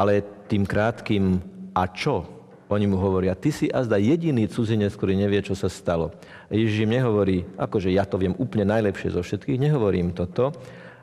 ale 0.00 0.24
tým 0.48 0.64
krátkým 0.64 1.44
a 1.76 1.84
čo 1.92 2.40
oni 2.70 2.86
mu 2.86 3.02
hovoria, 3.02 3.34
ty 3.34 3.50
si 3.50 3.66
azda 3.66 3.98
jediný 3.98 4.46
cudzinec, 4.46 4.94
ktorý 4.94 5.18
nevie, 5.18 5.42
čo 5.42 5.58
sa 5.58 5.66
stalo. 5.66 6.14
Ježiš 6.54 6.86
im 6.86 6.94
nehovorí, 6.94 7.42
akože 7.58 7.90
ja 7.90 8.06
to 8.06 8.14
viem 8.14 8.30
úplne 8.38 8.62
najlepšie 8.62 9.10
zo 9.10 9.26
všetkých, 9.26 9.58
nehovorím 9.58 10.14
toto, 10.14 10.54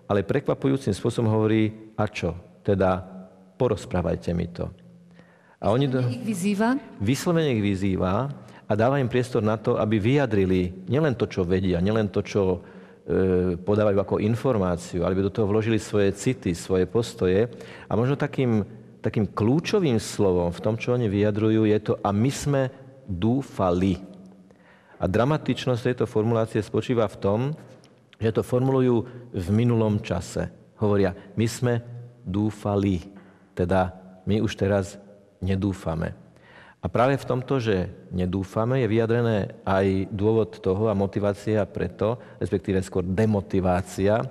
ale 0.08 0.24
prekvapujúcim 0.24 0.96
spôsobom 0.96 1.28
hovorí, 1.28 1.92
a 2.00 2.08
čo? 2.08 2.40
Teda 2.64 3.04
porozprávajte 3.60 4.32
mi 4.32 4.48
to. 4.48 4.72
A 5.60 5.76
oni 5.76 5.92
do... 5.92 6.00
ich 6.08 6.24
vyzýva? 6.24 6.80
Vyslovene 7.04 7.52
ich 7.52 7.60
vyzýva 7.60 8.32
a 8.64 8.72
dáva 8.72 9.04
im 9.04 9.12
priestor 9.12 9.44
na 9.44 9.60
to, 9.60 9.76
aby 9.76 10.00
vyjadrili 10.00 10.88
nielen 10.88 11.20
to, 11.20 11.28
čo 11.28 11.44
vedia, 11.44 11.84
nielen 11.84 12.08
to, 12.08 12.24
čo 12.24 12.42
e, 12.48 12.60
podávajú 13.60 13.98
ako 14.00 14.24
informáciu, 14.24 15.04
ale 15.04 15.20
by 15.20 15.28
do 15.28 15.36
toho 15.36 15.52
vložili 15.52 15.84
svoje 15.84 16.16
city, 16.16 16.56
svoje 16.56 16.88
postoje. 16.88 17.52
A 17.90 17.98
možno 18.00 18.16
takým 18.16 18.64
takým 19.08 19.32
kľúčovým 19.32 19.96
slovom 20.04 20.52
v 20.52 20.60
tom, 20.60 20.76
čo 20.76 21.00
oni 21.00 21.08
vyjadrujú, 21.08 21.64
je 21.64 21.80
to 21.80 21.94
a 22.04 22.12
my 22.12 22.28
sme 22.28 22.62
dúfali. 23.08 23.96
A 25.00 25.08
dramatičnosť 25.08 25.82
tejto 25.88 26.06
formulácie 26.10 26.60
spočíva 26.60 27.08
v 27.08 27.20
tom, 27.24 27.40
že 28.20 28.36
to 28.36 28.44
formulujú 28.44 29.08
v 29.32 29.48
minulom 29.56 30.04
čase. 30.04 30.52
Hovoria, 30.84 31.16
my 31.40 31.48
sme 31.48 31.74
dúfali, 32.28 33.08
teda 33.56 33.96
my 34.28 34.44
už 34.44 34.60
teraz 34.60 35.00
nedúfame. 35.40 36.12
A 36.84 36.86
práve 36.92 37.18
v 37.18 37.26
tomto, 37.26 37.58
že 37.58 37.90
nedúfame, 38.14 38.84
je 38.84 38.92
vyjadrené 38.92 39.58
aj 39.66 40.12
dôvod 40.14 40.60
toho 40.60 40.92
a 40.92 40.98
motivácia 40.98 41.66
preto, 41.66 42.20
respektíve 42.38 42.84
skôr 42.86 43.02
demotivácia, 43.08 44.22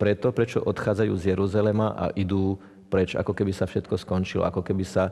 preto, 0.00 0.34
prečo 0.34 0.58
odchádzajú 0.64 1.12
z 1.14 1.24
Jeruzalema 1.36 1.94
a 1.94 2.10
idú 2.18 2.58
preč, 2.92 3.16
ako 3.16 3.32
keby 3.32 3.56
sa 3.56 3.64
všetko 3.64 3.96
skončilo, 3.96 4.44
ako 4.44 4.60
keby 4.60 4.84
sa 4.84 5.08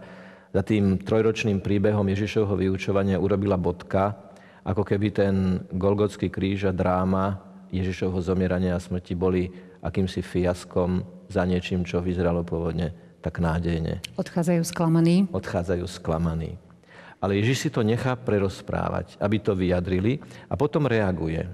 za 0.53 0.61
tým 0.61 1.01
trojročným 1.01 1.65
príbehom 1.65 2.05
Ježišovho 2.13 2.61
vyučovania 2.61 3.17
urobila 3.17 3.57
bodka, 3.57 4.13
ako 4.61 4.85
keby 4.85 5.09
ten 5.09 5.35
Golgotský 5.73 6.29
kríž 6.29 6.69
a 6.69 6.77
dráma 6.77 7.41
Ježišovho 7.73 8.21
zomierania 8.21 8.77
a 8.77 8.83
smrti 8.83 9.17
boli 9.17 9.49
akýmsi 9.81 10.21
fiaskom 10.21 11.01
za 11.33 11.47
niečím, 11.49 11.87
čo 11.87 12.05
vyzeralo 12.05 12.45
pôvodne 12.45 12.93
tak 13.25 13.41
nádejne. 13.41 14.05
Odchádzajú 14.21 14.63
sklamaní. 14.67 15.17
Odchádzajú 15.33 15.87
sklamaní. 15.89 16.61
Ale 17.21 17.37
Ježiš 17.37 17.69
si 17.69 17.71
to 17.71 17.85
nechá 17.85 18.17
prerozprávať, 18.17 19.21
aby 19.21 19.37
to 19.41 19.53
vyjadrili 19.53 20.21
a 20.49 20.57
potom 20.57 20.89
reaguje. 20.89 21.45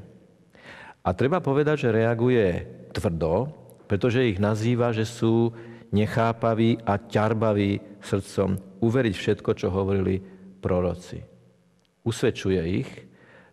A 1.03 1.09
treba 1.15 1.43
povedať, 1.43 1.87
že 1.87 1.95
reaguje 1.95 2.67
tvrdo, 2.95 3.51
pretože 3.87 4.27
ich 4.27 4.39
nazýva, 4.43 4.91
že 4.91 5.07
sú 5.07 5.55
nechápaví 5.95 6.83
a 6.83 6.99
ťarbaví 6.99 8.03
srdcom 8.03 8.81
uveriť 8.83 9.15
všetko, 9.15 9.51
čo 9.55 9.69
hovorili 9.71 10.19
proroci. 10.59 11.23
Usvedčuje 12.07 12.61
ich, 12.67 12.91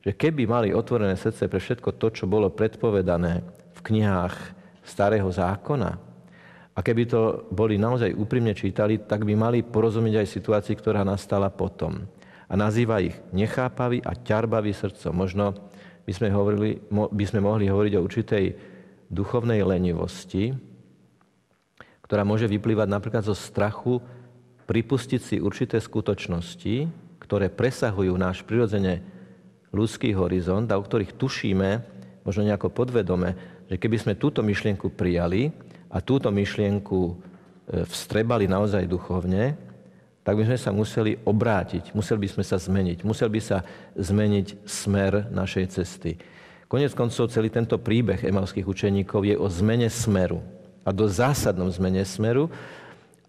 že 0.04 0.12
keby 0.14 0.44
mali 0.46 0.70
otvorené 0.76 1.16
srdce 1.16 1.48
pre 1.48 1.62
všetko 1.62 1.96
to, 1.96 2.08
čo 2.12 2.26
bolo 2.28 2.52
predpovedané 2.52 3.42
v 3.74 3.80
knihách 3.82 4.36
starého 4.84 5.32
zákona, 5.32 6.14
a 6.74 6.80
keby 6.82 7.06
to 7.06 7.46
boli 7.54 7.78
naozaj 7.78 8.18
úprimne 8.18 8.58
čítali, 8.58 9.06
tak 9.06 9.30
by 9.30 9.38
mali 9.38 9.60
porozumieť 9.62 10.26
aj 10.26 10.34
situácii, 10.34 10.76
ktorá 10.82 11.06
nastala 11.06 11.54
potom. 11.54 12.10
A 12.50 12.54
nazýva 12.58 12.98
ich 12.98 13.14
nechápavý 13.30 14.02
a 14.02 14.18
ťarbavý 14.18 14.74
srdcom. 14.74 15.14
Možno 15.14 15.54
by 16.02 16.12
sme, 16.18 16.34
hovorili, 16.34 16.82
by 16.90 17.26
sme 17.30 17.46
mohli 17.46 17.70
hovoriť 17.70 17.94
o 17.94 18.04
určitej 18.04 18.46
duchovnej 19.14 19.62
lenivosti, 19.62 20.73
ktorá 22.14 22.30
môže 22.30 22.46
vyplývať 22.46 22.94
napríklad 22.94 23.26
zo 23.26 23.34
strachu 23.34 23.98
pripustiť 24.70 25.18
si 25.18 25.36
určité 25.42 25.82
skutočnosti, 25.82 26.86
ktoré 27.18 27.50
presahujú 27.50 28.14
náš 28.14 28.46
prirodzene 28.46 29.02
ľudský 29.74 30.14
horizont 30.14 30.70
a 30.70 30.78
o 30.78 30.86
ktorých 30.86 31.18
tušíme, 31.18 31.70
možno 32.22 32.46
nejako 32.46 32.70
podvedome, 32.70 33.34
že 33.66 33.82
keby 33.82 33.98
sme 33.98 34.14
túto 34.14 34.46
myšlienku 34.46 34.94
prijali 34.94 35.50
a 35.90 36.06
túto 36.06 36.30
myšlienku 36.30 37.00
e, 37.02 37.14
vstrebali 37.82 38.46
naozaj 38.46 38.86
duchovne, 38.86 39.58
tak 40.22 40.38
by 40.38 40.54
sme 40.54 40.58
sa 40.62 40.70
museli 40.70 41.18
obrátiť, 41.18 41.98
museli 41.98 42.30
by 42.30 42.30
sme 42.30 42.44
sa 42.46 42.62
zmeniť, 42.62 43.02
musel 43.02 43.34
by 43.34 43.42
sa 43.42 43.66
zmeniť 43.98 44.70
smer 44.70 45.34
našej 45.34 45.66
cesty. 45.82 46.22
Konec 46.70 46.94
koncov 46.94 47.34
celý 47.34 47.50
tento 47.50 47.82
príbeh 47.82 48.22
emalských 48.22 48.70
učeníkov 48.70 49.26
je 49.26 49.34
o 49.34 49.50
zmene 49.50 49.90
smeru 49.90 50.53
a 50.84 50.90
do 50.92 51.08
zásadnom 51.08 51.72
zmene 51.72 52.04
smeru. 52.04 52.52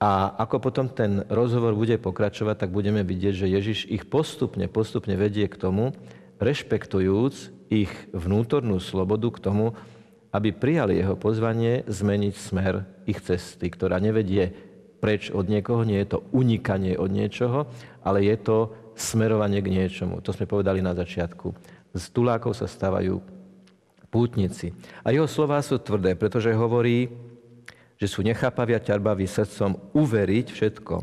A 0.02 0.36
ako 0.36 0.60
potom 0.60 0.86
ten 0.90 1.24
rozhovor 1.32 1.72
bude 1.72 1.96
pokračovať, 1.96 2.66
tak 2.66 2.70
budeme 2.74 3.00
vidieť, 3.06 3.46
že 3.46 3.48
Ježiš 3.48 3.78
ich 3.88 4.04
postupne, 4.04 4.66
postupne 4.68 5.16
vedie 5.16 5.48
k 5.48 5.56
tomu, 5.56 5.94
rešpektujúc 6.42 7.54
ich 7.72 7.90
vnútornú 8.12 8.82
slobodu 8.82 9.32
k 9.32 9.42
tomu, 9.42 9.66
aby 10.34 10.50
prijali 10.50 10.98
jeho 10.98 11.14
pozvanie 11.14 11.86
zmeniť 11.86 12.34
smer 12.34 12.84
ich 13.06 13.22
cesty, 13.22 13.70
ktorá 13.70 14.02
nevedie 14.02 14.50
preč 14.98 15.30
od 15.30 15.46
niekoho, 15.46 15.86
nie 15.86 16.00
je 16.02 16.18
to 16.18 16.24
unikanie 16.34 16.98
od 16.98 17.12
niečoho, 17.12 17.70
ale 18.02 18.24
je 18.26 18.36
to 18.40 18.56
smerovanie 18.98 19.60
k 19.62 19.68
niečomu. 19.68 20.18
To 20.24 20.34
sme 20.34 20.48
povedali 20.48 20.80
na 20.82 20.96
začiatku. 20.96 21.54
Z 21.94 22.04
tulákov 22.10 22.58
sa 22.58 22.66
stávajú 22.66 23.22
pútnici. 24.10 24.70
A 25.06 25.10
jeho 25.10 25.26
slová 25.26 25.62
sú 25.62 25.78
tvrdé, 25.78 26.16
pretože 26.18 26.50
hovorí, 26.54 27.10
že 28.04 28.12
sú 28.12 28.20
nechápaví 28.20 28.76
a 28.76 28.84
ťarbaví 28.84 29.24
srdcom 29.24 29.96
uveriť 29.96 30.46
všetko. 30.52 30.94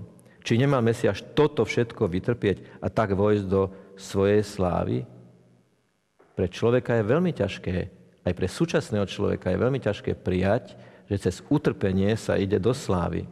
Či 0.45 0.61
nemá 0.61 0.77
Mesiaš 0.85 1.25
toto 1.33 1.65
všetko 1.65 2.05
vytrpieť 2.05 2.77
a 2.77 2.93
tak 2.93 3.17
vojsť 3.17 3.45
do 3.49 3.73
svojej 3.97 4.45
slávy? 4.45 5.09
Pre 6.37 6.45
človeka 6.45 7.01
je 7.01 7.09
veľmi 7.09 7.33
ťažké, 7.33 7.75
aj 8.21 8.33
pre 8.37 8.45
súčasného 8.45 9.09
človeka 9.09 9.49
je 9.49 9.57
veľmi 9.57 9.81
ťažké 9.81 10.13
prijať, 10.21 10.77
že 11.09 11.17
cez 11.17 11.41
utrpenie 11.49 12.13
sa 12.13 12.37
ide 12.37 12.61
do 12.61 12.69
slávy. 12.69 13.25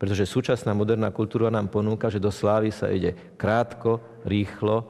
Pretože 0.00 0.24
súčasná 0.24 0.72
moderná 0.72 1.12
kultúra 1.12 1.52
nám 1.52 1.68
ponúka, 1.68 2.08
že 2.08 2.16
do 2.16 2.32
slávy 2.32 2.72
sa 2.72 2.88
ide 2.88 3.12
krátko, 3.36 4.00
rýchlo, 4.24 4.88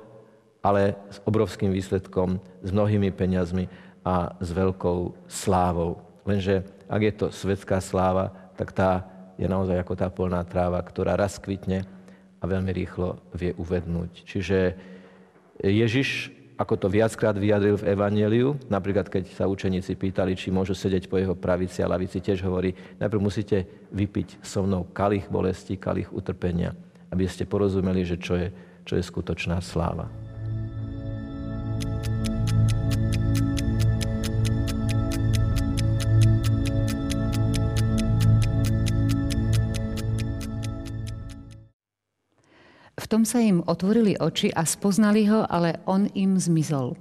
ale 0.62 0.94
s 1.10 1.18
obrovským 1.26 1.74
výsledkom, 1.74 2.38
s 2.62 2.70
mnohými 2.70 3.10
peniazmi 3.10 3.66
a 4.06 4.38
s 4.38 4.54
veľkou 4.54 5.26
slávou. 5.26 6.09
Lenže 6.24 6.66
ak 6.90 7.00
je 7.00 7.12
to 7.14 7.26
svetská 7.32 7.80
sláva, 7.80 8.32
tak 8.58 8.74
tá 8.76 9.08
je 9.40 9.48
naozaj 9.48 9.80
ako 9.80 9.94
tá 9.96 10.12
polná 10.12 10.44
tráva, 10.44 10.84
ktorá 10.84 11.16
raz 11.16 11.40
kvitne 11.40 11.88
a 12.40 12.44
veľmi 12.44 12.72
rýchlo 12.76 13.20
vie 13.32 13.56
uvednúť. 13.56 14.28
Čiže 14.28 14.58
Ježiš, 15.64 16.28
ako 16.60 16.76
to 16.76 16.92
viackrát 16.92 17.32
vyjadril 17.32 17.80
v 17.80 17.96
Evangeliu, 17.96 18.60
napríklad 18.68 19.08
keď 19.08 19.32
sa 19.32 19.48
učeníci 19.48 19.96
pýtali, 19.96 20.36
či 20.36 20.52
môžu 20.52 20.76
sedieť 20.76 21.08
po 21.08 21.16
jeho 21.16 21.32
pravici 21.32 21.80
a 21.80 21.88
lavici, 21.88 22.20
tiež 22.20 22.44
hovorí, 22.44 22.76
najprv 23.00 23.20
musíte 23.20 23.64
vypiť 23.92 24.44
so 24.44 24.60
mnou 24.60 24.84
kalich 24.92 25.24
bolesti, 25.32 25.80
kalich 25.80 26.12
utrpenia, 26.12 26.76
aby 27.08 27.24
ste 27.24 27.48
porozumeli, 27.48 28.04
že 28.04 28.20
čo 28.20 28.36
je, 28.36 28.52
čo 28.84 29.00
je 29.00 29.04
skutočná 29.04 29.60
sláva. 29.64 30.29
Tom 43.10 43.26
sa 43.26 43.42
im 43.42 43.58
otvorili 43.66 44.14
oči 44.14 44.54
a 44.54 44.62
spoznali 44.62 45.26
ho, 45.26 45.42
ale 45.42 45.82
on 45.90 46.06
im 46.14 46.38
zmizol. 46.38 46.94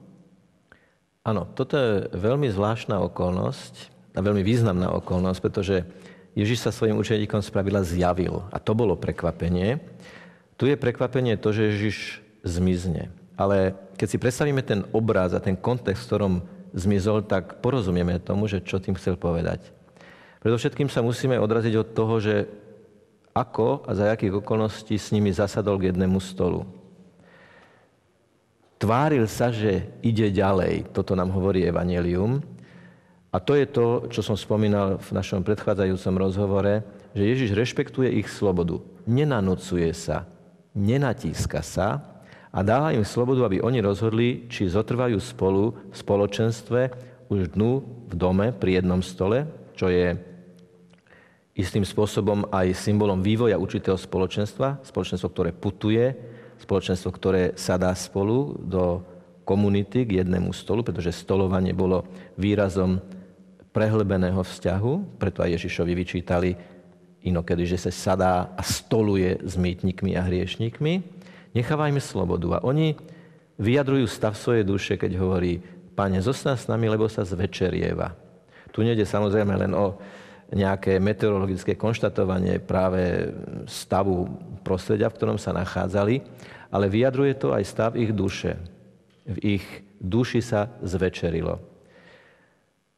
Áno, 1.21 1.45
toto 1.53 1.77
je 1.77 2.09
veľmi 2.17 2.49
zvláštna 2.49 2.97
okolnosť 3.05 3.93
a 4.17 4.19
veľmi 4.25 4.41
významná 4.41 4.89
okolnosť, 4.97 5.39
pretože 5.45 5.85
Ježiš 6.33 6.65
sa 6.65 6.73
svojim 6.73 6.97
učeníkom 6.97 7.45
spravila 7.45 7.85
zjavil 7.85 8.41
a 8.49 8.57
to 8.57 8.73
bolo 8.73 8.97
prekvapenie. 8.97 9.77
Tu 10.57 10.73
je 10.73 10.81
prekvapenie 10.81 11.37
to, 11.37 11.53
že 11.53 11.69
Ježiš 11.69 11.97
zmizne. 12.41 13.13
Ale 13.37 13.77
keď 13.95 14.07
si 14.09 14.17
predstavíme 14.17 14.65
ten 14.65 14.83
obraz 14.89 15.37
a 15.37 15.43
ten 15.43 15.53
kontext, 15.53 16.03
v 16.03 16.09
ktorom 16.09 16.33
zmizol, 16.73 17.21
tak 17.21 17.61
porozumieme 17.61 18.17
tomu, 18.17 18.49
že 18.49 18.65
čo 18.65 18.81
tým 18.81 18.97
chcel 18.97 19.13
povedať. 19.13 19.61
Predovšetkým 20.39 20.87
sa 20.87 21.03
musíme 21.03 21.37
odraziť 21.37 21.73
od 21.75 21.87
toho, 21.93 22.15
že 22.17 22.47
ako 23.39 23.87
a 23.87 23.95
za 23.95 24.11
akých 24.11 24.43
okolností 24.43 24.99
s 24.99 25.15
nimi 25.15 25.31
zasadol 25.31 25.79
k 25.79 25.95
jednému 25.95 26.19
stolu. 26.19 26.67
tváril 28.79 29.27
sa, 29.27 29.51
že 29.51 29.91
ide 29.99 30.31
ďalej. 30.31 30.95
Toto 30.95 31.11
nám 31.11 31.35
hovorí 31.35 31.67
Evangelium. 31.67 32.39
A 33.29 33.37
to 33.37 33.53
je 33.53 33.67
to, 33.67 34.07
čo 34.09 34.23
som 34.23 34.39
spomínal 34.39 34.97
v 34.97 35.09
našom 35.13 35.43
predchádzajúcom 35.43 36.15
rozhovore, 36.17 36.81
že 37.13 37.27
Ježiš 37.27 37.51
rešpektuje 37.53 38.09
ich 38.17 38.31
slobodu. 38.31 38.81
Nenanocuje 39.05 39.91
sa, 39.93 40.25
nenatíska 40.73 41.61
sa 41.61 42.01
a 42.49 42.59
dáva 42.65 42.95
im 42.95 43.05
slobodu, 43.05 43.45
aby 43.45 43.61
oni 43.61 43.83
rozhodli, 43.85 44.49
či 44.49 44.71
zotrvajú 44.71 45.21
spolu 45.21 45.75
v 45.91 45.95
spoločenstve 45.95 46.81
už 47.29 47.53
dnu 47.53 47.85
v 48.09 48.13
dome 48.17 48.49
pri 48.49 48.81
jednom 48.81 49.05
stole, 49.05 49.45
čo 49.77 49.91
je 49.93 50.17
istým 51.59 51.83
spôsobom 51.83 52.47
aj 52.55 52.71
symbolom 52.71 53.19
vývoja 53.19 53.59
určitého 53.59 53.99
spoločenstva, 53.99 54.79
spoločenstvo, 54.87 55.27
ktoré 55.27 55.51
putuje, 55.51 56.15
spoločenstvo, 56.63 57.09
ktoré 57.11 57.43
sadá 57.59 57.91
spolu 57.99 58.55
do 58.63 59.03
komunity 59.43 60.07
k 60.07 60.23
jednému 60.23 60.55
stolu, 60.55 60.87
pretože 60.87 61.11
stolovanie 61.11 61.75
bolo 61.75 62.07
výrazom 62.39 63.03
prehlbeného 63.75 64.39
vzťahu, 64.39 65.19
preto 65.19 65.43
aj 65.43 65.59
Ježišovi 65.59 65.93
vyčítali 65.93 66.51
inokedy, 67.27 67.67
že 67.67 67.77
sa 67.77 67.91
sadá 67.91 68.33
a 68.55 68.63
stoluje 68.63 69.43
s 69.43 69.59
mýtnikmi 69.59 70.15
a 70.15 70.23
hriešnikmi. 70.23 71.03
Nechávajme 71.51 71.99
slobodu. 71.99 72.61
A 72.61 72.63
oni 72.63 72.95
vyjadrujú 73.59 74.07
stav 74.07 74.39
svojej 74.39 74.63
duše, 74.63 74.95
keď 74.95 75.19
hovorí, 75.19 75.59
Pane, 75.99 76.23
zostan 76.23 76.55
s 76.55 76.71
nami, 76.71 76.87
lebo 76.87 77.11
sa 77.11 77.27
zvečerieva. 77.27 78.15
Tu 78.71 78.87
nejde 78.87 79.03
samozrejme 79.03 79.51
len 79.59 79.75
o 79.75 79.99
nejaké 80.49 80.97
meteorologické 80.97 81.77
konštatovanie 81.77 82.57
práve 82.57 83.29
stavu 83.69 84.25
prostredia, 84.65 85.09
v 85.09 85.17
ktorom 85.17 85.37
sa 85.37 85.53
nachádzali, 85.53 86.21
ale 86.73 86.85
vyjadruje 86.89 87.33
to 87.37 87.53
aj 87.53 87.63
stav 87.65 87.91
ich 87.93 88.09
duše. 88.13 88.57
V 89.29 89.59
ich 89.59 89.65
duši 90.01 90.41
sa 90.41 90.73
zvečerilo 90.81 91.69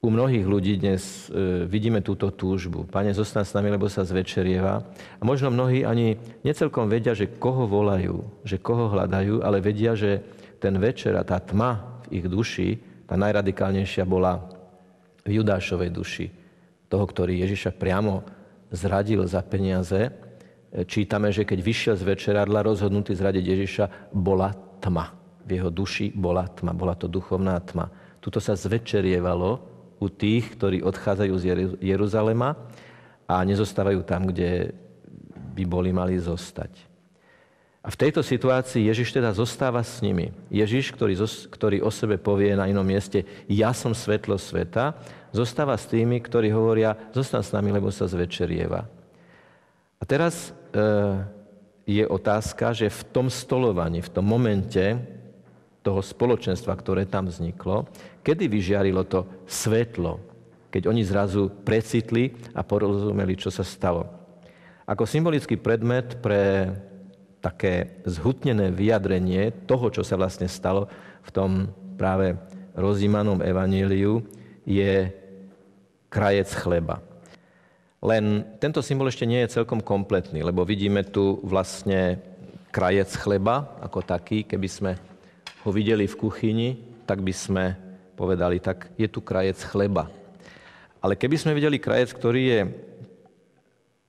u 0.02 0.10
mnohých 0.10 0.46
ľudí 0.50 0.82
dnes 0.82 1.30
e, 1.30 1.70
vidíme 1.70 2.02
túto 2.02 2.34
túžbu. 2.34 2.90
Pane, 2.90 3.14
zostan 3.14 3.46
s 3.46 3.54
nami, 3.54 3.70
lebo 3.70 3.86
sa 3.86 4.02
zvečerieva. 4.02 4.82
A 5.22 5.22
možno 5.22 5.54
mnohí 5.54 5.86
ani 5.86 6.18
necelkom 6.42 6.90
vedia, 6.90 7.14
že 7.14 7.30
koho 7.38 7.70
volajú, 7.70 8.26
že 8.42 8.58
koho 8.58 8.90
hľadajú, 8.90 9.46
ale 9.46 9.62
vedia, 9.62 9.94
že 9.94 10.26
ten 10.58 10.74
večer 10.82 11.14
a 11.14 11.22
tá 11.22 11.38
tma 11.38 12.02
v 12.10 12.18
ich 12.18 12.26
duši, 12.26 12.82
tá 13.06 13.14
najradikálnejšia 13.14 14.02
bola 14.10 14.42
v 15.22 15.38
Judášovej 15.38 15.90
duši. 15.94 16.26
Toho, 16.92 17.06
ktorý 17.08 17.40
Ježiša 17.48 17.72
priamo 17.80 18.28
zradil 18.68 19.24
za 19.24 19.40
peniaze. 19.48 20.12
E, 20.12 20.84
čítame, 20.84 21.32
že 21.32 21.48
keď 21.48 21.60
vyšiel 21.64 21.96
z 21.96 22.04
večeradla 22.04 22.68
rozhodnutý 22.68 23.16
zradiť 23.16 23.46
Ježiša, 23.48 23.86
bola 24.12 24.52
tma. 24.84 25.16
V 25.48 25.50
jeho 25.56 25.72
duši 25.72 26.12
bola 26.12 26.52
tma, 26.52 26.76
bola 26.76 27.00
to 27.00 27.08
duchovná 27.08 27.56
tma. 27.64 27.88
Tuto 28.20 28.44
sa 28.44 28.60
zvečerievalo 28.60 29.50
u 30.04 30.08
tých, 30.12 30.60
ktorí 30.60 30.84
odchádzajú 30.84 31.34
z 31.40 31.44
Jeruzalema 31.80 32.60
a 33.24 33.40
nezostávajú 33.48 34.04
tam, 34.04 34.28
kde 34.28 34.76
by 35.56 35.64
boli 35.64 35.96
mali 35.96 36.20
zostať. 36.20 36.92
A 37.82 37.90
v 37.90 37.98
tejto 37.98 38.22
situácii 38.22 38.86
Ježiš 38.86 39.10
teda 39.10 39.34
zostáva 39.34 39.82
s 39.82 40.06
nimi. 40.06 40.30
Ježiš, 40.54 40.94
ktorý, 40.94 41.18
ktorý 41.50 41.78
o 41.82 41.90
sebe 41.90 42.22
povie 42.22 42.54
na 42.54 42.70
inom 42.70 42.86
mieste, 42.86 43.26
ja 43.50 43.74
som 43.74 43.98
svetlo 43.98 44.38
sveta, 44.38 44.94
zostáva 45.32 45.76
s 45.80 45.88
tými, 45.88 46.20
ktorí 46.20 46.52
hovoria, 46.52 46.96
zostan 47.16 47.44
s 47.44 47.56
nami, 47.56 47.72
lebo 47.72 47.92
sa 47.92 48.08
zvečerieva. 48.08 48.84
A 50.02 50.04
teraz 50.04 50.50
e, 50.50 50.80
je 51.88 52.04
otázka, 52.08 52.76
že 52.76 52.92
v 52.92 53.02
tom 53.12 53.28
stolovaní, 53.32 54.04
v 54.04 54.12
tom 54.12 54.26
momente, 54.28 55.00
toho 55.82 56.02
spoločenstva, 56.02 56.78
ktoré 56.78 57.10
tam 57.10 57.26
vzniklo, 57.26 57.90
kedy 58.22 58.46
vyžiarilo 58.46 59.02
to 59.06 59.26
svetlo, 59.50 60.22
keď 60.70 60.88
oni 60.88 61.02
zrazu 61.02 61.50
precitli 61.66 62.38
a 62.54 62.62
porozumeli, 62.62 63.34
čo 63.34 63.50
sa 63.50 63.66
stalo. 63.66 64.06
Ako 64.86 65.10
symbolický 65.10 65.58
predmet 65.58 66.22
pre 66.22 66.70
také 67.42 67.98
zhutnené 68.06 68.70
vyjadrenie 68.70 69.66
toho, 69.66 69.90
čo 69.90 70.06
sa 70.06 70.14
vlastne 70.14 70.46
stalo 70.46 70.86
v 71.26 71.30
tom 71.34 71.52
práve 71.98 72.38
rozímanom 72.78 73.42
evaníliu, 73.42 74.22
je 74.64 75.10
krajec 76.12 76.52
chleba. 76.52 77.00
Len 78.04 78.44
tento 78.60 78.84
symbol 78.84 79.08
ešte 79.08 79.24
nie 79.24 79.40
je 79.48 79.56
celkom 79.56 79.80
kompletný, 79.80 80.44
lebo 80.44 80.68
vidíme 80.68 81.08
tu 81.08 81.40
vlastne 81.48 82.20
krajec 82.76 83.08
chleba 83.16 83.80
ako 83.80 84.04
taký, 84.04 84.44
keby 84.44 84.68
sme 84.68 84.92
ho 85.64 85.70
videli 85.72 86.10
v 86.10 86.20
kuchyni, 86.20 86.70
tak 87.08 87.24
by 87.24 87.32
sme 87.32 87.64
povedali, 88.20 88.60
tak 88.60 88.92
je 89.00 89.08
tu 89.08 89.24
krajec 89.24 89.58
chleba. 89.64 90.12
Ale 91.00 91.16
keby 91.16 91.38
sme 91.40 91.56
videli 91.56 91.80
krajec, 91.80 92.12
ktorý 92.12 92.42
je 92.44 92.62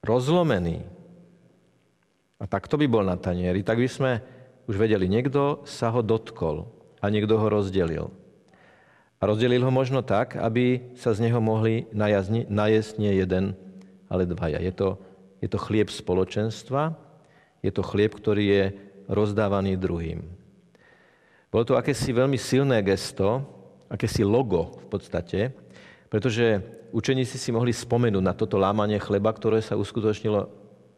rozlomený, 0.02 0.82
a 2.42 2.44
tak 2.50 2.66
to 2.66 2.74
by 2.74 2.90
bol 2.90 3.06
na 3.06 3.14
tanieri, 3.14 3.62
tak 3.62 3.78
by 3.78 3.86
sme 3.86 4.10
už 4.66 4.74
vedeli, 4.74 5.06
niekto 5.06 5.62
sa 5.62 5.94
ho 5.94 6.02
dotkol 6.02 6.66
a 6.98 7.06
niekto 7.06 7.38
ho 7.38 7.46
rozdelil. 7.46 8.10
A 9.22 9.30
rozdelil 9.30 9.62
ho 9.62 9.70
možno 9.70 10.02
tak, 10.02 10.34
aby 10.34 10.90
sa 10.98 11.14
z 11.14 11.30
neho 11.30 11.38
mohli 11.38 11.86
najesť 11.94 12.98
nie 12.98 13.12
jeden, 13.22 13.54
ale 14.10 14.26
dvaja. 14.26 14.58
Je 14.58 14.74
to, 14.74 14.98
je 15.38 15.46
to 15.46 15.62
chlieb 15.62 15.86
spoločenstva, 15.94 16.98
je 17.62 17.70
to 17.70 17.86
chlieb, 17.86 18.10
ktorý 18.10 18.44
je 18.50 18.64
rozdávaný 19.06 19.78
druhým. 19.78 20.26
Bolo 21.54 21.62
to 21.62 21.78
akési 21.78 22.10
veľmi 22.10 22.34
silné 22.34 22.82
gesto, 22.82 23.46
akési 23.86 24.26
logo 24.26 24.82
v 24.82 24.86
podstate, 24.90 25.40
pretože 26.10 26.58
učeníci 26.90 27.38
si 27.38 27.54
mohli 27.54 27.70
spomenúť 27.70 28.24
na 28.26 28.34
toto 28.34 28.58
lámanie 28.58 28.98
chleba, 28.98 29.30
ktoré 29.30 29.62
sa 29.62 29.78
uskutočnilo 29.78 30.50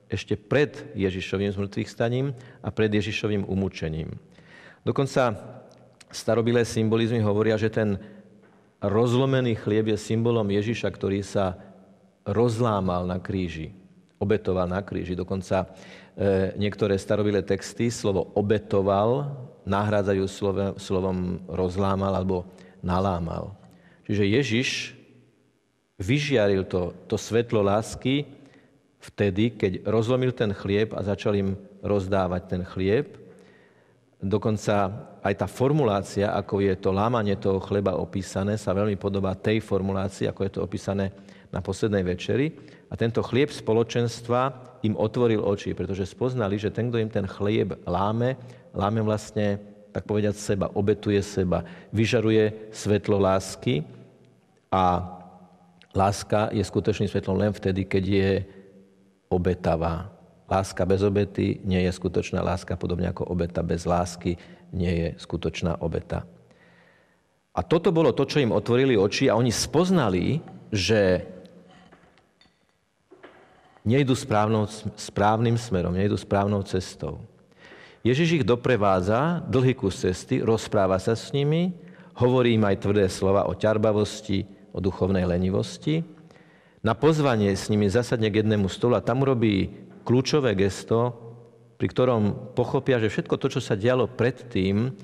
ešte 0.09 0.41
pred 0.41 0.97
Ježišovým 0.97 1.53
zmrtvých 1.53 1.93
staním 1.93 2.33
a 2.65 2.73
pred 2.73 2.89
Ježišovým 2.89 3.45
umúčením. 3.45 4.17
Dokonca 4.81 5.37
starobilé 6.15 6.63
symbolizmy 6.63 7.19
hovoria, 7.21 7.59
že 7.59 7.69
ten 7.69 7.99
rozlomený 8.85 9.57
chlieb 9.57 9.93
je 9.93 9.99
symbolom 9.99 10.47
Ježiša, 10.47 10.89
ktorý 10.93 11.25
sa 11.25 11.57
rozlámal 12.25 13.05
na 13.05 13.21
kríži, 13.21 13.73
obetoval 14.21 14.69
na 14.69 14.81
kríži. 14.81 15.17
Dokonca 15.17 15.65
e, 15.65 16.57
niektoré 16.57 16.97
starobilé 16.97 17.45
texty 17.45 17.93
slovo 17.93 18.33
obetoval 18.37 19.37
nahrádzajú 19.65 20.25
slovom, 20.29 20.71
slovom 20.77 21.19
rozlámal 21.49 22.13
alebo 22.13 22.45
nalámal. 22.85 23.57
Čiže 24.05 24.25
Ježiš 24.29 24.69
vyžiaril 25.97 26.69
to, 26.69 26.93
to 27.09 27.17
svetlo 27.17 27.65
lásky 27.65 28.29
vtedy, 29.01 29.53
keď 29.57 29.73
rozlomil 29.89 30.33
ten 30.33 30.53
chlieb 30.53 30.93
a 30.93 31.01
začal 31.05 31.37
im 31.37 31.57
rozdávať 31.85 32.43
ten 32.49 32.63
chlieb. 32.65 33.17
Dokonca 34.25 34.89
aj 35.21 35.35
tá 35.37 35.45
formulácia, 35.45 36.33
ako 36.33 36.65
je 36.65 36.73
to 36.81 36.97
lámanie 36.97 37.37
toho 37.37 37.61
chleba 37.61 37.93
opísané, 38.01 38.57
sa 38.57 38.73
veľmi 38.73 38.97
podobá 38.97 39.37
tej 39.37 39.61
formulácii, 39.61 40.25
ako 40.33 40.41
je 40.49 40.53
to 40.57 40.65
opísané 40.65 41.13
na 41.53 41.61
poslednej 41.61 42.01
večeri. 42.01 42.57
A 42.89 42.97
tento 42.97 43.21
chlieb 43.21 43.53
spoločenstva 43.53 44.73
im 44.81 44.97
otvoril 44.97 45.45
oči, 45.45 45.77
pretože 45.77 46.09
spoznali, 46.09 46.57
že 46.57 46.73
ten, 46.73 46.89
kto 46.89 47.05
im 47.05 47.13
ten 47.13 47.29
chlieb 47.29 47.77
láme, 47.85 48.41
láme 48.73 49.05
vlastne, 49.05 49.61
tak 49.93 50.09
povediať, 50.09 50.41
seba, 50.41 50.73
obetuje 50.73 51.21
seba, 51.21 51.61
vyžaruje 51.93 52.73
svetlo 52.73 53.21
lásky 53.21 53.85
a 54.73 55.05
láska 55.93 56.49
je 56.49 56.65
skutočným 56.65 57.13
svetlom 57.13 57.37
len 57.37 57.53
vtedy, 57.53 57.85
keď 57.85 58.05
je 58.09 58.31
obetavá. 59.29 60.14
Láska 60.45 60.85
bez 60.85 61.01
obety 61.01 61.61
nie 61.65 61.81
je 61.89 61.93
skutočná 61.93 62.45
láska, 62.45 62.77
podobne 62.77 63.09
ako 63.09 63.33
obeta 63.33 63.65
bez 63.65 63.89
lásky 63.89 64.37
nie 64.77 64.93
je 64.93 65.09
skutočná 65.17 65.81
obeta. 65.81 66.29
A 67.55 67.61
toto 67.63 67.95
bolo 67.95 68.11
to, 68.11 68.27
čo 68.27 68.43
im 68.43 68.51
otvorili 68.51 68.99
oči 68.99 69.31
a 69.31 69.39
oni 69.39 69.55
spoznali, 69.55 70.43
že 70.75 71.23
nejdu 73.87 74.17
správnou, 74.17 74.67
správnym 74.99 75.55
smerom, 75.55 75.95
nejdu 75.95 76.19
správnou 76.19 76.67
cestou. 76.67 77.23
Ježiš 78.05 78.43
ich 78.43 78.45
doprevádza 78.45 79.41
dlhý 79.49 79.73
kus 79.73 80.03
cesty, 80.03 80.45
rozpráva 80.45 81.01
sa 81.01 81.17
s 81.17 81.33
nimi, 81.33 81.73
hovorí 82.21 82.53
im 82.53 82.65
aj 82.69 82.85
tvrdé 82.85 83.09
slova 83.09 83.49
o 83.49 83.57
ťarbavosti, 83.57 84.45
o 84.75 84.83
duchovnej 84.83 85.25
lenivosti. 85.25 86.05
Na 86.85 86.93
pozvanie 86.93 87.55
s 87.55 87.73
nimi 87.73 87.89
zasadne 87.89 88.29
k 88.29 88.45
jednému 88.45 88.69
stolu 88.69 88.99
a 88.99 89.05
tam 89.05 89.25
urobí 89.25 89.84
kľúčové 90.05 90.53
gesto, 90.55 91.17
pri 91.81 91.87
ktorom 91.91 92.23
pochopia, 92.55 93.03
že 93.03 93.11
všetko 93.11 93.35
to, 93.41 93.47
čo 93.59 93.61
sa 93.61 93.75
dialo 93.75 94.07
predtým, 94.07 94.95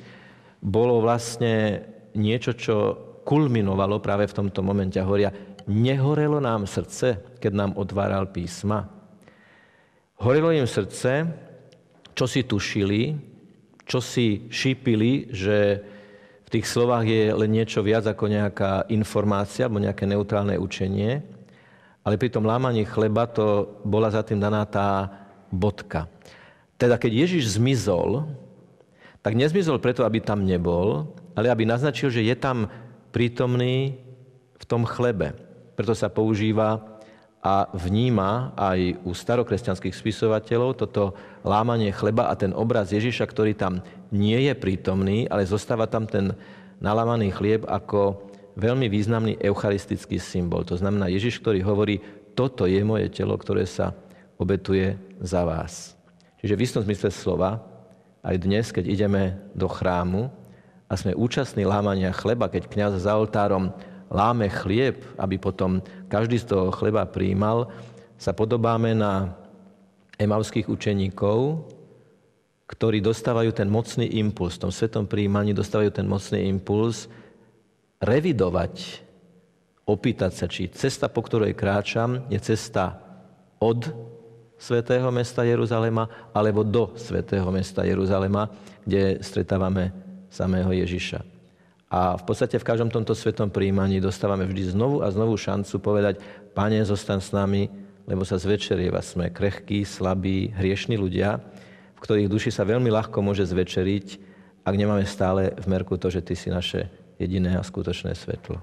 bolo 0.60 1.00
vlastne 1.00 1.82
niečo, 2.14 2.52
čo 2.54 2.76
kulminovalo 3.24 3.98
práve 3.98 4.28
v 4.28 4.36
tomto 4.36 4.60
momente. 4.60 5.00
A 5.00 5.08
hovoria, 5.08 5.32
nehorelo 5.66 6.38
nám 6.38 6.68
srdce, 6.68 7.40
keď 7.40 7.52
nám 7.52 7.70
otváral 7.80 8.28
písma. 8.28 8.88
Horelo 10.20 10.52
im 10.52 10.68
srdce, 10.68 11.24
čo 12.12 12.24
si 12.28 12.44
tušili, 12.44 13.16
čo 13.88 14.04
si 14.04 14.46
šípili, 14.52 15.32
že 15.32 15.80
v 16.44 16.48
tých 16.58 16.66
slovách 16.68 17.06
je 17.06 17.24
len 17.32 17.50
niečo 17.50 17.80
viac 17.80 18.04
ako 18.04 18.26
nejaká 18.28 18.90
informácia 18.92 19.64
alebo 19.64 19.80
nejaké 19.80 20.04
neutrálne 20.04 20.58
učenie, 20.58 21.22
ale 22.00 22.16
pri 22.16 22.32
tom 22.32 22.48
lámaní 22.48 22.88
chleba 22.88 23.28
to 23.28 23.68
bola 23.84 24.08
za 24.08 24.24
tým 24.24 24.40
daná 24.40 24.64
tá 24.64 25.08
bodka. 25.52 26.08
Teda 26.80 26.96
keď 26.96 27.28
Ježiš 27.28 27.60
zmizol, 27.60 28.24
tak 29.20 29.36
nezmizol 29.36 29.76
preto, 29.76 30.08
aby 30.08 30.24
tam 30.24 30.48
nebol, 30.48 31.12
ale 31.36 31.52
aby 31.52 31.68
naznačil, 31.68 32.08
že 32.08 32.24
je 32.24 32.32
tam 32.32 32.72
prítomný 33.12 34.00
v 34.56 34.64
tom 34.64 34.88
chlebe. 34.88 35.36
Preto 35.76 35.92
sa 35.92 36.08
používa 36.08 37.00
a 37.40 37.72
vníma 37.72 38.52
aj 38.52 39.00
u 39.00 39.16
starokresťanských 39.16 39.96
spisovateľov 39.96 40.76
toto 40.76 41.16
lámanie 41.40 41.88
chleba 41.88 42.28
a 42.28 42.36
ten 42.36 42.52
obraz 42.52 42.92
Ježiša, 42.92 43.24
ktorý 43.24 43.56
tam 43.56 43.80
nie 44.12 44.36
je 44.44 44.52
prítomný, 44.52 45.24
ale 45.28 45.48
zostáva 45.48 45.88
tam 45.88 46.04
ten 46.04 46.36
nalámaný 46.84 47.32
chlieb 47.32 47.64
ako 47.64 48.29
veľmi 48.60 48.92
významný 48.92 49.40
eucharistický 49.40 50.20
symbol. 50.20 50.68
To 50.68 50.76
znamená 50.76 51.08
Ježiš, 51.08 51.40
ktorý 51.40 51.64
hovorí, 51.64 52.04
toto 52.36 52.68
je 52.68 52.84
moje 52.84 53.08
telo, 53.08 53.34
ktoré 53.34 53.64
sa 53.64 53.96
obetuje 54.36 55.00
za 55.18 55.42
vás. 55.48 55.96
Čiže 56.40 56.56
v 56.56 56.64
istom 56.64 56.82
zmysle 56.84 57.08
slova, 57.12 57.60
aj 58.20 58.36
dnes, 58.36 58.68
keď 58.68 58.84
ideme 58.84 59.40
do 59.56 59.64
chrámu 59.68 60.28
a 60.88 60.92
sme 60.96 61.16
účastní 61.16 61.64
lámania 61.64 62.12
chleba, 62.12 62.52
keď 62.52 62.68
kniaz 62.68 62.92
za 63.00 63.16
oltárom 63.16 63.72
láme 64.12 64.52
chlieb, 64.52 65.00
aby 65.16 65.40
potom 65.40 65.80
každý 66.12 66.36
z 66.36 66.52
toho 66.52 66.68
chleba 66.74 67.08
príjmal, 67.08 67.72
sa 68.20 68.36
podobáme 68.36 68.92
na 68.92 69.32
emavských 70.20 70.68
učeníkov, 70.68 71.64
ktorí 72.68 73.00
dostávajú 73.00 73.50
ten 73.56 73.66
mocný 73.66 74.06
impuls, 74.20 74.60
v 74.60 74.68
tom 74.68 74.72
svetom 74.72 75.04
príjmaní 75.08 75.56
dostávajú 75.56 75.90
ten 75.90 76.06
mocný 76.06 76.46
impuls 76.46 77.08
revidovať, 78.00 79.04
opýtať 79.84 80.32
sa, 80.32 80.46
či 80.48 80.72
cesta, 80.72 81.12
po 81.12 81.20
ktorej 81.20 81.52
kráčam, 81.52 82.24
je 82.32 82.40
cesta 82.40 82.96
od 83.60 83.92
svätého 84.60 85.08
mesta 85.12 85.44
Jeruzalema 85.44 86.08
alebo 86.32 86.64
do 86.64 86.96
svätého 86.96 87.48
mesta 87.52 87.84
Jeruzalema, 87.84 88.48
kde 88.84 89.20
stretávame 89.20 89.92
samého 90.32 90.72
Ježiša. 90.72 91.20
A 91.90 92.14
v 92.14 92.22
podstate 92.22 92.56
v 92.56 92.68
každom 92.68 92.86
tomto 92.86 93.18
svetom 93.18 93.50
príjmaní 93.50 93.98
dostávame 93.98 94.46
vždy 94.46 94.78
znovu 94.78 95.02
a 95.02 95.10
znovu 95.10 95.34
šancu 95.34 95.74
povedať, 95.82 96.22
Pane, 96.54 96.86
zostan 96.86 97.18
s 97.18 97.34
nami, 97.34 97.66
lebo 98.06 98.22
sa 98.22 98.38
zvečerieva. 98.38 99.02
Sme 99.02 99.30
krehkí, 99.30 99.82
slabí, 99.82 100.54
hriešní 100.54 100.94
ľudia, 100.94 101.42
v 101.98 102.00
ktorých 102.00 102.30
duši 102.30 102.50
sa 102.54 102.62
veľmi 102.62 102.88
ľahko 102.88 103.18
môže 103.20 103.42
zvečeriť, 103.42 104.06
ak 104.62 104.74
nemáme 104.76 105.02
stále 105.02 105.50
v 105.58 105.66
merku 105.66 105.98
to, 105.98 106.14
že 106.14 106.22
Ty 106.22 106.34
si 106.38 106.48
naše 106.48 106.86
jediné 107.20 107.54
a 107.54 107.62
skutočné 107.62 108.16
svetlo. 108.16 108.56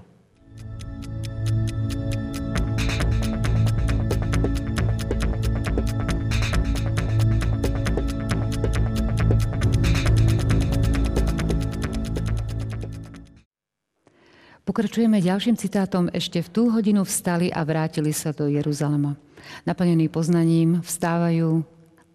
Pokračujeme 14.68 15.24
ďalším 15.24 15.56
citátom. 15.56 16.12
Ešte 16.12 16.44
v 16.44 16.48
tú 16.52 16.62
hodinu 16.68 17.00
vstali 17.02 17.48
a 17.48 17.64
vrátili 17.64 18.12
sa 18.12 18.36
do 18.36 18.46
Jeruzalema. 18.52 19.16
Naplnení 19.64 20.12
poznaním 20.12 20.84
vstávajú 20.84 21.64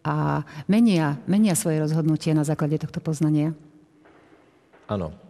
a 0.06 0.46
menia, 0.70 1.18
menia 1.26 1.58
svoje 1.58 1.82
rozhodnutie 1.82 2.32
na 2.38 2.46
základe 2.46 2.78
tohto 2.78 3.02
poznania. 3.02 3.58
Áno. 4.86 5.23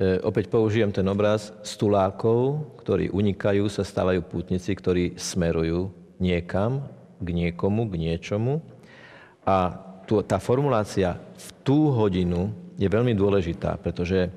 E, 0.00 0.16
opäť 0.24 0.48
použijem 0.48 0.88
ten 0.88 1.04
obraz 1.04 1.52
stulákov, 1.60 2.64
ktorí 2.80 3.12
unikajú, 3.12 3.68
sa 3.68 3.84
stávajú 3.84 4.24
pútnici, 4.24 4.72
ktorí 4.72 5.20
smerujú 5.20 5.92
niekam, 6.16 6.88
k 7.20 7.28
niekomu, 7.36 7.84
k 7.92 8.00
niečomu. 8.00 8.64
A 9.44 9.76
tu, 10.08 10.24
tá 10.24 10.40
formulácia 10.40 11.20
v 11.36 11.48
tú 11.60 11.92
hodinu 11.92 12.56
je 12.80 12.88
veľmi 12.88 13.12
dôležitá, 13.12 13.76
pretože 13.76 14.32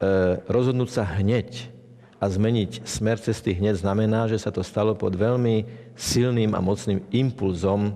E, 0.00 0.40
rozhodnúť 0.48 0.90
sa 0.96 1.04
hneď 1.04 1.68
a 2.16 2.24
zmeniť 2.32 2.88
smer 2.88 3.20
cesty 3.20 3.52
hneď 3.52 3.84
znamená, 3.84 4.32
že 4.32 4.40
sa 4.40 4.48
to 4.48 4.64
stalo 4.64 4.96
pod 4.96 5.12
veľmi 5.12 5.68
silným 5.92 6.56
a 6.56 6.64
mocným 6.64 7.04
impulzom 7.12 7.92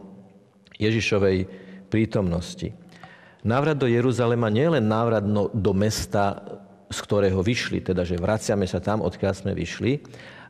Ježišovej 0.77 1.49
prítomnosti. 1.89 2.77
Návrat 3.41 3.81
do 3.81 3.89
Jeruzalema 3.89 4.53
nie 4.53 4.69
je 4.69 4.75
len 4.77 4.85
návrat 4.85 5.25
do 5.53 5.73
mesta, 5.73 6.45
z 6.95 7.01
ktorého 7.03 7.43
vyšli, 7.43 7.83
teda 7.83 8.07
že 8.07 8.15
vraciame 8.15 8.71
sa 8.71 8.79
tam, 8.79 9.03
odkiaľ 9.03 9.35
sme 9.35 9.53
vyšli, 9.53 9.99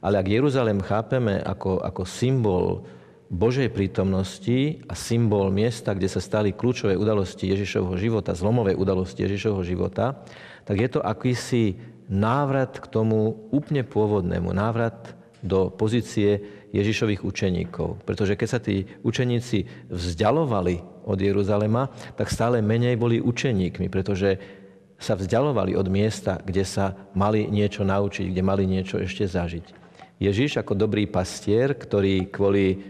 ale 0.05 0.21
ak 0.21 0.29
Jeruzalem 0.29 0.85
chápeme 0.85 1.41
ako, 1.41 1.81
ako 1.81 2.05
symbol 2.05 2.85
Božej 3.33 3.73
prítomnosti 3.73 4.85
a 4.85 4.93
symbol 4.93 5.49
miesta, 5.49 5.97
kde 5.97 6.13
sa 6.13 6.21
stali 6.21 6.53
kľúčové 6.53 6.93
udalosti 6.93 7.49
Ježišovho 7.49 7.97
života, 7.97 8.37
zlomové 8.37 8.77
udalosti 8.77 9.25
Ježišovho 9.25 9.65
života, 9.65 10.21
tak 10.69 10.77
je 10.77 10.89
to 10.93 11.01
akýsi 11.01 11.81
návrat 12.07 12.77
k 12.77 12.87
tomu 12.93 13.49
úplne 13.49 13.81
pôvodnému, 13.81 14.53
návrat 14.53 15.17
do 15.41 15.73
pozície 15.73 16.41
Ježišových 16.73 17.25
učeníkov. 17.25 18.05
Pretože 18.05 18.37
keď 18.37 18.49
sa 18.49 18.61
tí 18.61 18.85
učeníci 19.05 19.89
vzdialovali 19.89 21.07
od 21.09 21.17
Jeruzalema, 21.21 21.93
tak 22.17 22.33
stále 22.33 22.65
menej 22.65 23.01
boli 23.01 23.21
učeníkmi, 23.25 23.89
pretože 23.89 24.37
sa 25.05 25.21
vzdialovali 25.21 25.77
od 25.77 25.85
miesta, 25.93 26.41
kde 26.41 26.65
sa 26.65 26.97
mali 27.13 27.45
niečo 27.45 27.85
naučiť, 27.85 28.33
kde 28.33 28.43
mali 28.43 28.65
niečo 28.65 28.97
ešte 28.97 29.29
zažiť. 29.29 29.85
Ježiš 30.17 30.65
ako 30.65 30.73
dobrý 30.73 31.05
pastier, 31.05 31.77
ktorý 31.77 32.33
kvôli 32.33 32.81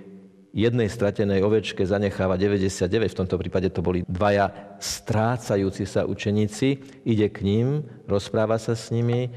jednej 0.54 0.86
stratenej 0.86 1.42
ovečke 1.42 1.82
zanecháva 1.82 2.38
99, 2.38 3.10
v 3.10 3.18
tomto 3.18 3.34
prípade 3.34 3.74
to 3.74 3.82
boli 3.82 4.06
dvaja 4.06 4.78
strácajúci 4.78 5.82
sa 5.82 6.06
učeníci, 6.06 7.02
ide 7.02 7.26
k 7.26 7.42
ním, 7.42 7.82
rozpráva 8.06 8.54
sa 8.62 8.78
s 8.78 8.94
nimi, 8.94 9.34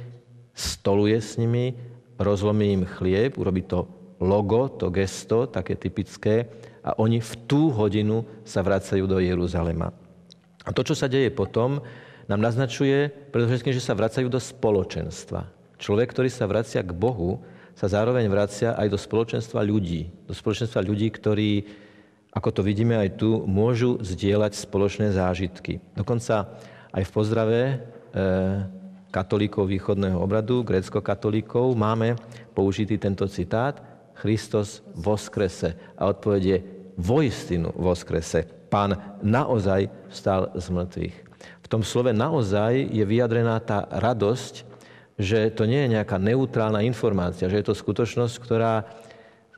stoluje 0.54 1.18
s 1.18 1.42
nimi, 1.42 1.74
rozlomí 2.22 2.78
im 2.78 2.84
chlieb, 2.86 3.42
urobí 3.42 3.66
to 3.66 3.90
logo, 4.22 4.70
to 4.70 4.94
gesto, 4.94 5.50
také 5.50 5.74
typické, 5.74 6.46
a 6.86 6.94
oni 7.02 7.18
v 7.20 7.34
tú 7.50 7.74
hodinu 7.74 8.24
sa 8.46 8.62
vracajú 8.62 9.10
do 9.10 9.18
Jeruzalema. 9.18 9.90
A 10.64 10.70
to, 10.72 10.86
čo 10.86 10.94
sa 10.94 11.10
deje 11.10 11.34
potom, 11.34 11.82
nám 12.28 12.44
naznačuje 12.44 13.08
predovšetkým, 13.32 13.72
že 13.72 13.84
sa 13.84 13.96
vracajú 13.96 14.28
do 14.28 14.40
spoločenstva. 14.40 15.48
Človek, 15.80 16.12
ktorý 16.12 16.30
sa 16.32 16.44
vracia 16.48 16.84
k 16.84 16.92
Bohu, 16.92 17.40
sa 17.78 17.88
zároveň 17.88 18.26
vracia 18.28 18.74
aj 18.74 18.88
do 18.90 18.98
spoločenstva 18.98 19.62
ľudí. 19.62 20.10
Do 20.26 20.34
spoločenstva 20.34 20.82
ľudí, 20.82 21.08
ktorí, 21.14 21.64
ako 22.34 22.50
to 22.50 22.62
vidíme 22.66 22.98
aj 22.98 23.22
tu, 23.22 23.46
môžu 23.46 24.02
zdieľať 24.02 24.58
spoločné 24.58 25.14
zážitky. 25.14 25.78
Dokonca 25.94 26.58
aj 26.90 27.04
v 27.06 27.14
pozdrave 27.14 27.60
e, 27.62 27.76
katolíkov 29.14 29.70
východného 29.70 30.18
obradu, 30.18 30.66
grécko-katolíkov, 30.66 31.78
máme 31.78 32.18
použitý 32.58 32.98
tento 32.98 33.30
citát 33.30 33.78
Christos 34.18 34.82
voskrese. 34.98 35.78
A 35.94 36.10
odpovedie 36.10 36.66
voistinu 36.98 37.70
voskrese. 37.78 38.50
Pán 38.74 39.22
naozaj 39.22 39.88
vstal 40.10 40.50
z 40.58 40.66
mŕtvych. 40.74 41.27
V 41.68 41.76
tom 41.76 41.84
slove 41.84 42.16
naozaj 42.16 42.96
je 42.96 43.04
vyjadrená 43.04 43.60
tá 43.60 43.84
radosť, 43.92 44.64
že 45.20 45.52
to 45.52 45.68
nie 45.68 45.84
je 45.84 46.00
nejaká 46.00 46.16
neutrálna 46.16 46.80
informácia, 46.88 47.52
že 47.52 47.60
je 47.60 47.68
to 47.68 47.76
skutočnosť, 47.76 48.36
ktorá 48.40 48.88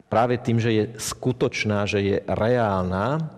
práve 0.09 0.41
tým, 0.41 0.57
že 0.57 0.73
je 0.73 0.83
skutočná, 0.97 1.85
že 1.85 2.01
je 2.01 2.17
reálna 2.25 3.29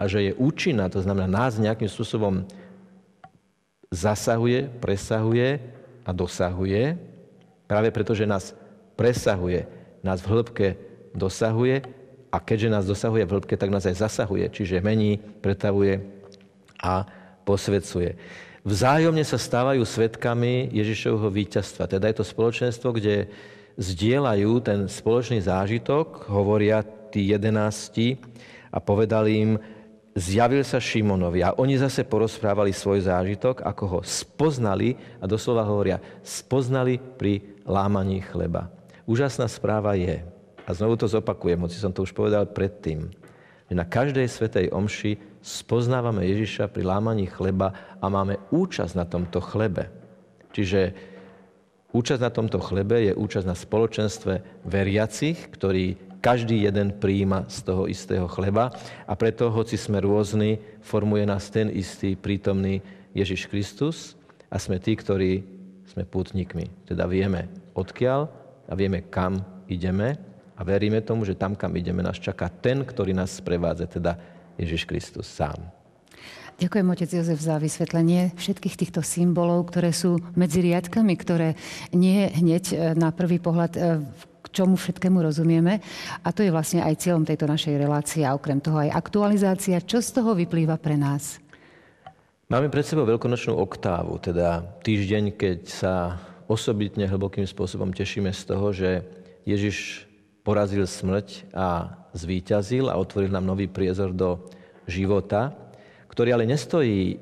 a 0.00 0.08
že 0.08 0.32
je 0.32 0.32
účinná, 0.40 0.88
to 0.88 1.04
znamená 1.04 1.28
nás 1.28 1.60
nejakým 1.60 1.84
spôsobom 1.84 2.48
zasahuje, 3.92 4.72
presahuje 4.80 5.60
a 6.08 6.10
dosahuje, 6.16 6.96
práve 7.68 7.92
preto, 7.92 8.16
že 8.16 8.24
nás 8.24 8.56
presahuje, 8.96 9.68
nás 10.00 10.24
v 10.24 10.32
hĺbke 10.32 10.68
dosahuje 11.12 11.84
a 12.32 12.40
keďže 12.40 12.72
nás 12.72 12.88
dosahuje 12.88 13.28
v 13.28 13.32
hĺbke, 13.36 13.54
tak 13.60 13.68
nás 13.68 13.84
aj 13.84 14.00
zasahuje, 14.00 14.48
čiže 14.48 14.80
mení, 14.80 15.20
pretavuje 15.44 16.00
a 16.80 17.04
posvedcuje 17.44 18.16
vzájomne 18.64 19.22
sa 19.22 19.36
stávajú 19.36 19.84
svetkami 19.84 20.72
Ježišovho 20.72 21.28
víťazstva. 21.28 21.86
Teda 21.86 22.08
je 22.08 22.16
to 22.18 22.26
spoločenstvo, 22.26 22.96
kde 22.96 23.28
zdieľajú 23.76 24.52
ten 24.64 24.88
spoločný 24.88 25.44
zážitok, 25.44 26.32
hovoria 26.32 26.80
tí 27.12 27.30
jedenácti 27.30 28.16
a 28.72 28.80
povedali 28.80 29.30
im, 29.36 29.52
zjavil 30.16 30.64
sa 30.64 30.80
Šimonovi 30.80 31.44
a 31.44 31.54
oni 31.60 31.76
zase 31.76 32.08
porozprávali 32.08 32.72
svoj 32.72 33.04
zážitok, 33.06 33.62
ako 33.62 33.84
ho 33.86 34.00
spoznali 34.00 34.96
a 35.20 35.28
doslova 35.28 35.66
hovoria, 35.66 36.00
spoznali 36.24 36.98
pri 36.98 37.60
lámaní 37.68 38.24
chleba. 38.24 38.72
Úžasná 39.04 39.50
správa 39.50 39.92
je, 39.98 40.24
a 40.64 40.70
znovu 40.72 40.96
to 40.96 41.04
zopakujem, 41.04 41.60
hoci 41.60 41.76
som 41.76 41.92
to 41.92 42.06
už 42.06 42.16
povedal 42.16 42.48
predtým, 42.48 43.12
Že 43.68 43.74
na 43.74 43.84
každej 43.84 44.28
svetej 44.30 44.66
omši 44.72 45.33
spoznávame 45.44 46.24
Ježiša 46.24 46.72
pri 46.72 46.88
lámaní 46.88 47.28
chleba 47.28 47.76
a 48.00 48.08
máme 48.08 48.40
účasť 48.48 48.96
na 48.96 49.04
tomto 49.04 49.44
chlebe. 49.44 49.92
Čiže 50.56 50.96
účasť 51.92 52.22
na 52.24 52.32
tomto 52.32 52.56
chlebe 52.64 53.04
je 53.04 53.12
účasť 53.12 53.44
na 53.44 53.52
spoločenstve 53.52 54.64
veriacich, 54.64 55.36
ktorí 55.52 56.00
každý 56.24 56.64
jeden 56.64 56.96
príjima 56.96 57.44
z 57.52 57.68
toho 57.68 57.84
istého 57.84 58.24
chleba 58.32 58.72
a 59.04 59.12
preto, 59.12 59.52
hoci 59.52 59.76
sme 59.76 60.00
rôzni, 60.00 60.56
formuje 60.80 61.28
nás 61.28 61.52
ten 61.52 61.68
istý 61.68 62.16
prítomný 62.16 62.80
Ježiš 63.12 63.44
Kristus 63.52 64.16
a 64.48 64.56
sme 64.56 64.80
tí, 64.80 64.96
ktorí 64.96 65.44
sme 65.84 66.08
pútnikmi. 66.08 66.72
Teda 66.88 67.04
vieme 67.04 67.52
odkiaľ 67.76 68.32
a 68.64 68.72
vieme, 68.72 69.04
kam 69.12 69.44
ideme 69.68 70.16
a 70.56 70.64
veríme 70.64 71.04
tomu, 71.04 71.28
že 71.28 71.36
tam, 71.36 71.52
kam 71.52 71.76
ideme, 71.76 72.00
nás 72.00 72.16
čaká 72.16 72.48
ten, 72.48 72.80
ktorý 72.80 73.12
nás 73.12 73.36
sprevádza, 73.36 73.84
teda 73.84 74.16
Ježiš 74.58 74.86
Kristus 74.86 75.26
sám. 75.26 75.58
Ďakujem, 76.54 76.86
otec 76.86 77.10
Jozef, 77.10 77.40
za 77.42 77.58
vysvetlenie 77.58 78.30
všetkých 78.38 78.78
týchto 78.78 79.02
symbolov, 79.02 79.74
ktoré 79.74 79.90
sú 79.90 80.22
medzi 80.38 80.62
riadkami, 80.62 81.18
ktoré 81.18 81.58
nie 81.90 82.30
hneď 82.30 82.64
e, 82.70 82.74
na 82.94 83.10
prvý 83.10 83.42
pohľad 83.42 83.72
e, 83.74 83.80
k 84.14 84.46
čomu 84.54 84.78
všetkému 84.78 85.18
rozumieme. 85.18 85.82
A 86.22 86.30
to 86.30 86.46
je 86.46 86.54
vlastne 86.54 86.86
aj 86.86 87.02
cieľom 87.02 87.26
tejto 87.26 87.50
našej 87.50 87.74
relácie 87.74 88.22
a 88.22 88.38
okrem 88.38 88.62
toho 88.62 88.86
aj 88.86 88.94
aktualizácia. 88.94 89.82
Čo 89.82 89.98
z 89.98 90.22
toho 90.22 90.38
vyplýva 90.38 90.78
pre 90.78 90.94
nás? 90.94 91.42
Máme 92.46 92.70
pred 92.70 92.86
sebou 92.86 93.02
veľkonočnú 93.02 93.58
oktávu, 93.58 94.14
teda 94.22 94.62
týždeň, 94.86 95.34
keď 95.34 95.58
sa 95.66 95.94
osobitne 96.46 97.10
hlbokým 97.10 97.50
spôsobom 97.50 97.90
tešíme 97.90 98.30
z 98.30 98.42
toho, 98.46 98.70
že 98.70 99.02
Ježiš 99.42 100.06
porazil 100.46 100.86
smrť 100.86 101.50
a 101.50 101.98
zvíťazil 102.14 102.88
a 102.88 102.96
otvoril 102.96 103.28
nám 103.28 103.44
nový 103.44 103.66
priezor 103.66 104.14
do 104.14 104.46
života, 104.86 105.50
ktorý 106.08 106.38
ale 106.38 106.46
nestojí 106.46 107.00
e, 107.10 107.16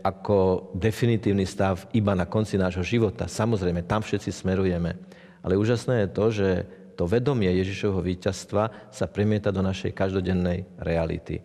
ako 0.00 0.70
definitívny 0.78 1.42
stav 1.42 1.90
iba 1.90 2.14
na 2.14 2.24
konci 2.24 2.54
nášho 2.54 2.86
života. 2.86 3.26
Samozrejme, 3.26 3.82
tam 3.84 4.06
všetci 4.06 4.30
smerujeme. 4.30 4.94
Ale 5.42 5.58
úžasné 5.58 6.06
je 6.06 6.14
to, 6.14 6.26
že 6.30 6.48
to 6.94 7.10
vedomie 7.10 7.50
Ježišovho 7.50 8.00
víťazstva 8.00 8.94
sa 8.94 9.06
premieta 9.10 9.50
do 9.50 9.60
našej 9.60 9.90
každodennej 9.92 10.62
reality. 10.78 11.42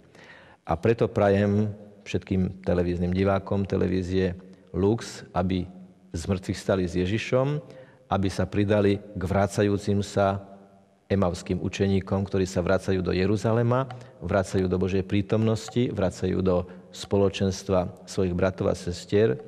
A 0.69 0.77
preto 0.77 1.10
prajem 1.10 1.73
všetkým 2.05 2.62
televíznym 2.62 3.10
divákom 3.10 3.65
televízie 3.65 4.38
Lux, 4.77 5.25
aby 5.34 5.65
z 6.13 6.21
mŕtvych 6.29 6.60
stali 6.62 6.86
s 6.86 6.93
Ježišom, 6.93 7.58
aby 8.10 8.29
sa 8.29 8.45
pridali 8.45 9.01
k 9.01 9.21
vrácajúcim 9.25 10.01
sa 10.05 10.41
emavským 11.10 11.58
učeníkom, 11.58 12.30
ktorí 12.30 12.45
sa 12.45 12.62
vracajú 12.62 13.02
do 13.02 13.10
Jeruzalema, 13.10 13.89
vracajú 14.22 14.69
do 14.69 14.78
Božej 14.78 15.02
prítomnosti, 15.02 15.89
vracajú 15.89 16.38
do 16.45 16.69
spoločenstva 16.93 18.06
svojich 18.06 18.38
bratov 18.38 18.69
a 18.69 18.78
sestier 18.78 19.41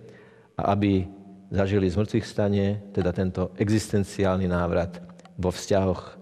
a 0.58 0.74
aby 0.74 1.06
zažili 1.54 1.86
z 1.86 2.02
stane, 2.26 2.82
teda 2.90 3.14
tento 3.14 3.54
existenciálny 3.62 4.50
návrat 4.50 5.06
vo 5.38 5.54
vzťahoch 5.54 6.18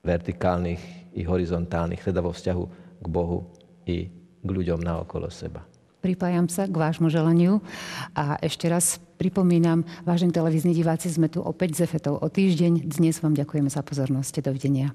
vertikálnych 0.00 1.12
i 1.12 1.22
horizontálnych, 1.28 2.00
teda 2.00 2.24
vo 2.24 2.32
vzťahu 2.32 2.64
k 3.04 3.06
Bohu 3.06 3.44
i 3.84 4.08
k 4.40 4.48
ľuďom 4.48 4.80
naokolo 4.80 5.28
seba. 5.28 5.73
Pripájam 6.04 6.52
sa 6.52 6.68
k 6.68 6.76
vášmu 6.76 7.08
želaniu 7.08 7.64
a 8.12 8.36
ešte 8.44 8.68
raz 8.68 9.00
pripomínam, 9.16 9.88
vážení 10.04 10.36
televízni 10.36 10.76
diváci, 10.76 11.08
sme 11.08 11.32
tu 11.32 11.40
opäť 11.40 11.80
s 11.80 11.88
Efetou 11.88 12.20
o 12.20 12.28
týždeň. 12.28 12.84
Dnes 12.84 13.24
vám 13.24 13.32
ďakujeme 13.32 13.72
za 13.72 13.80
pozornosť. 13.80 14.44
Dovidenia. 14.44 14.92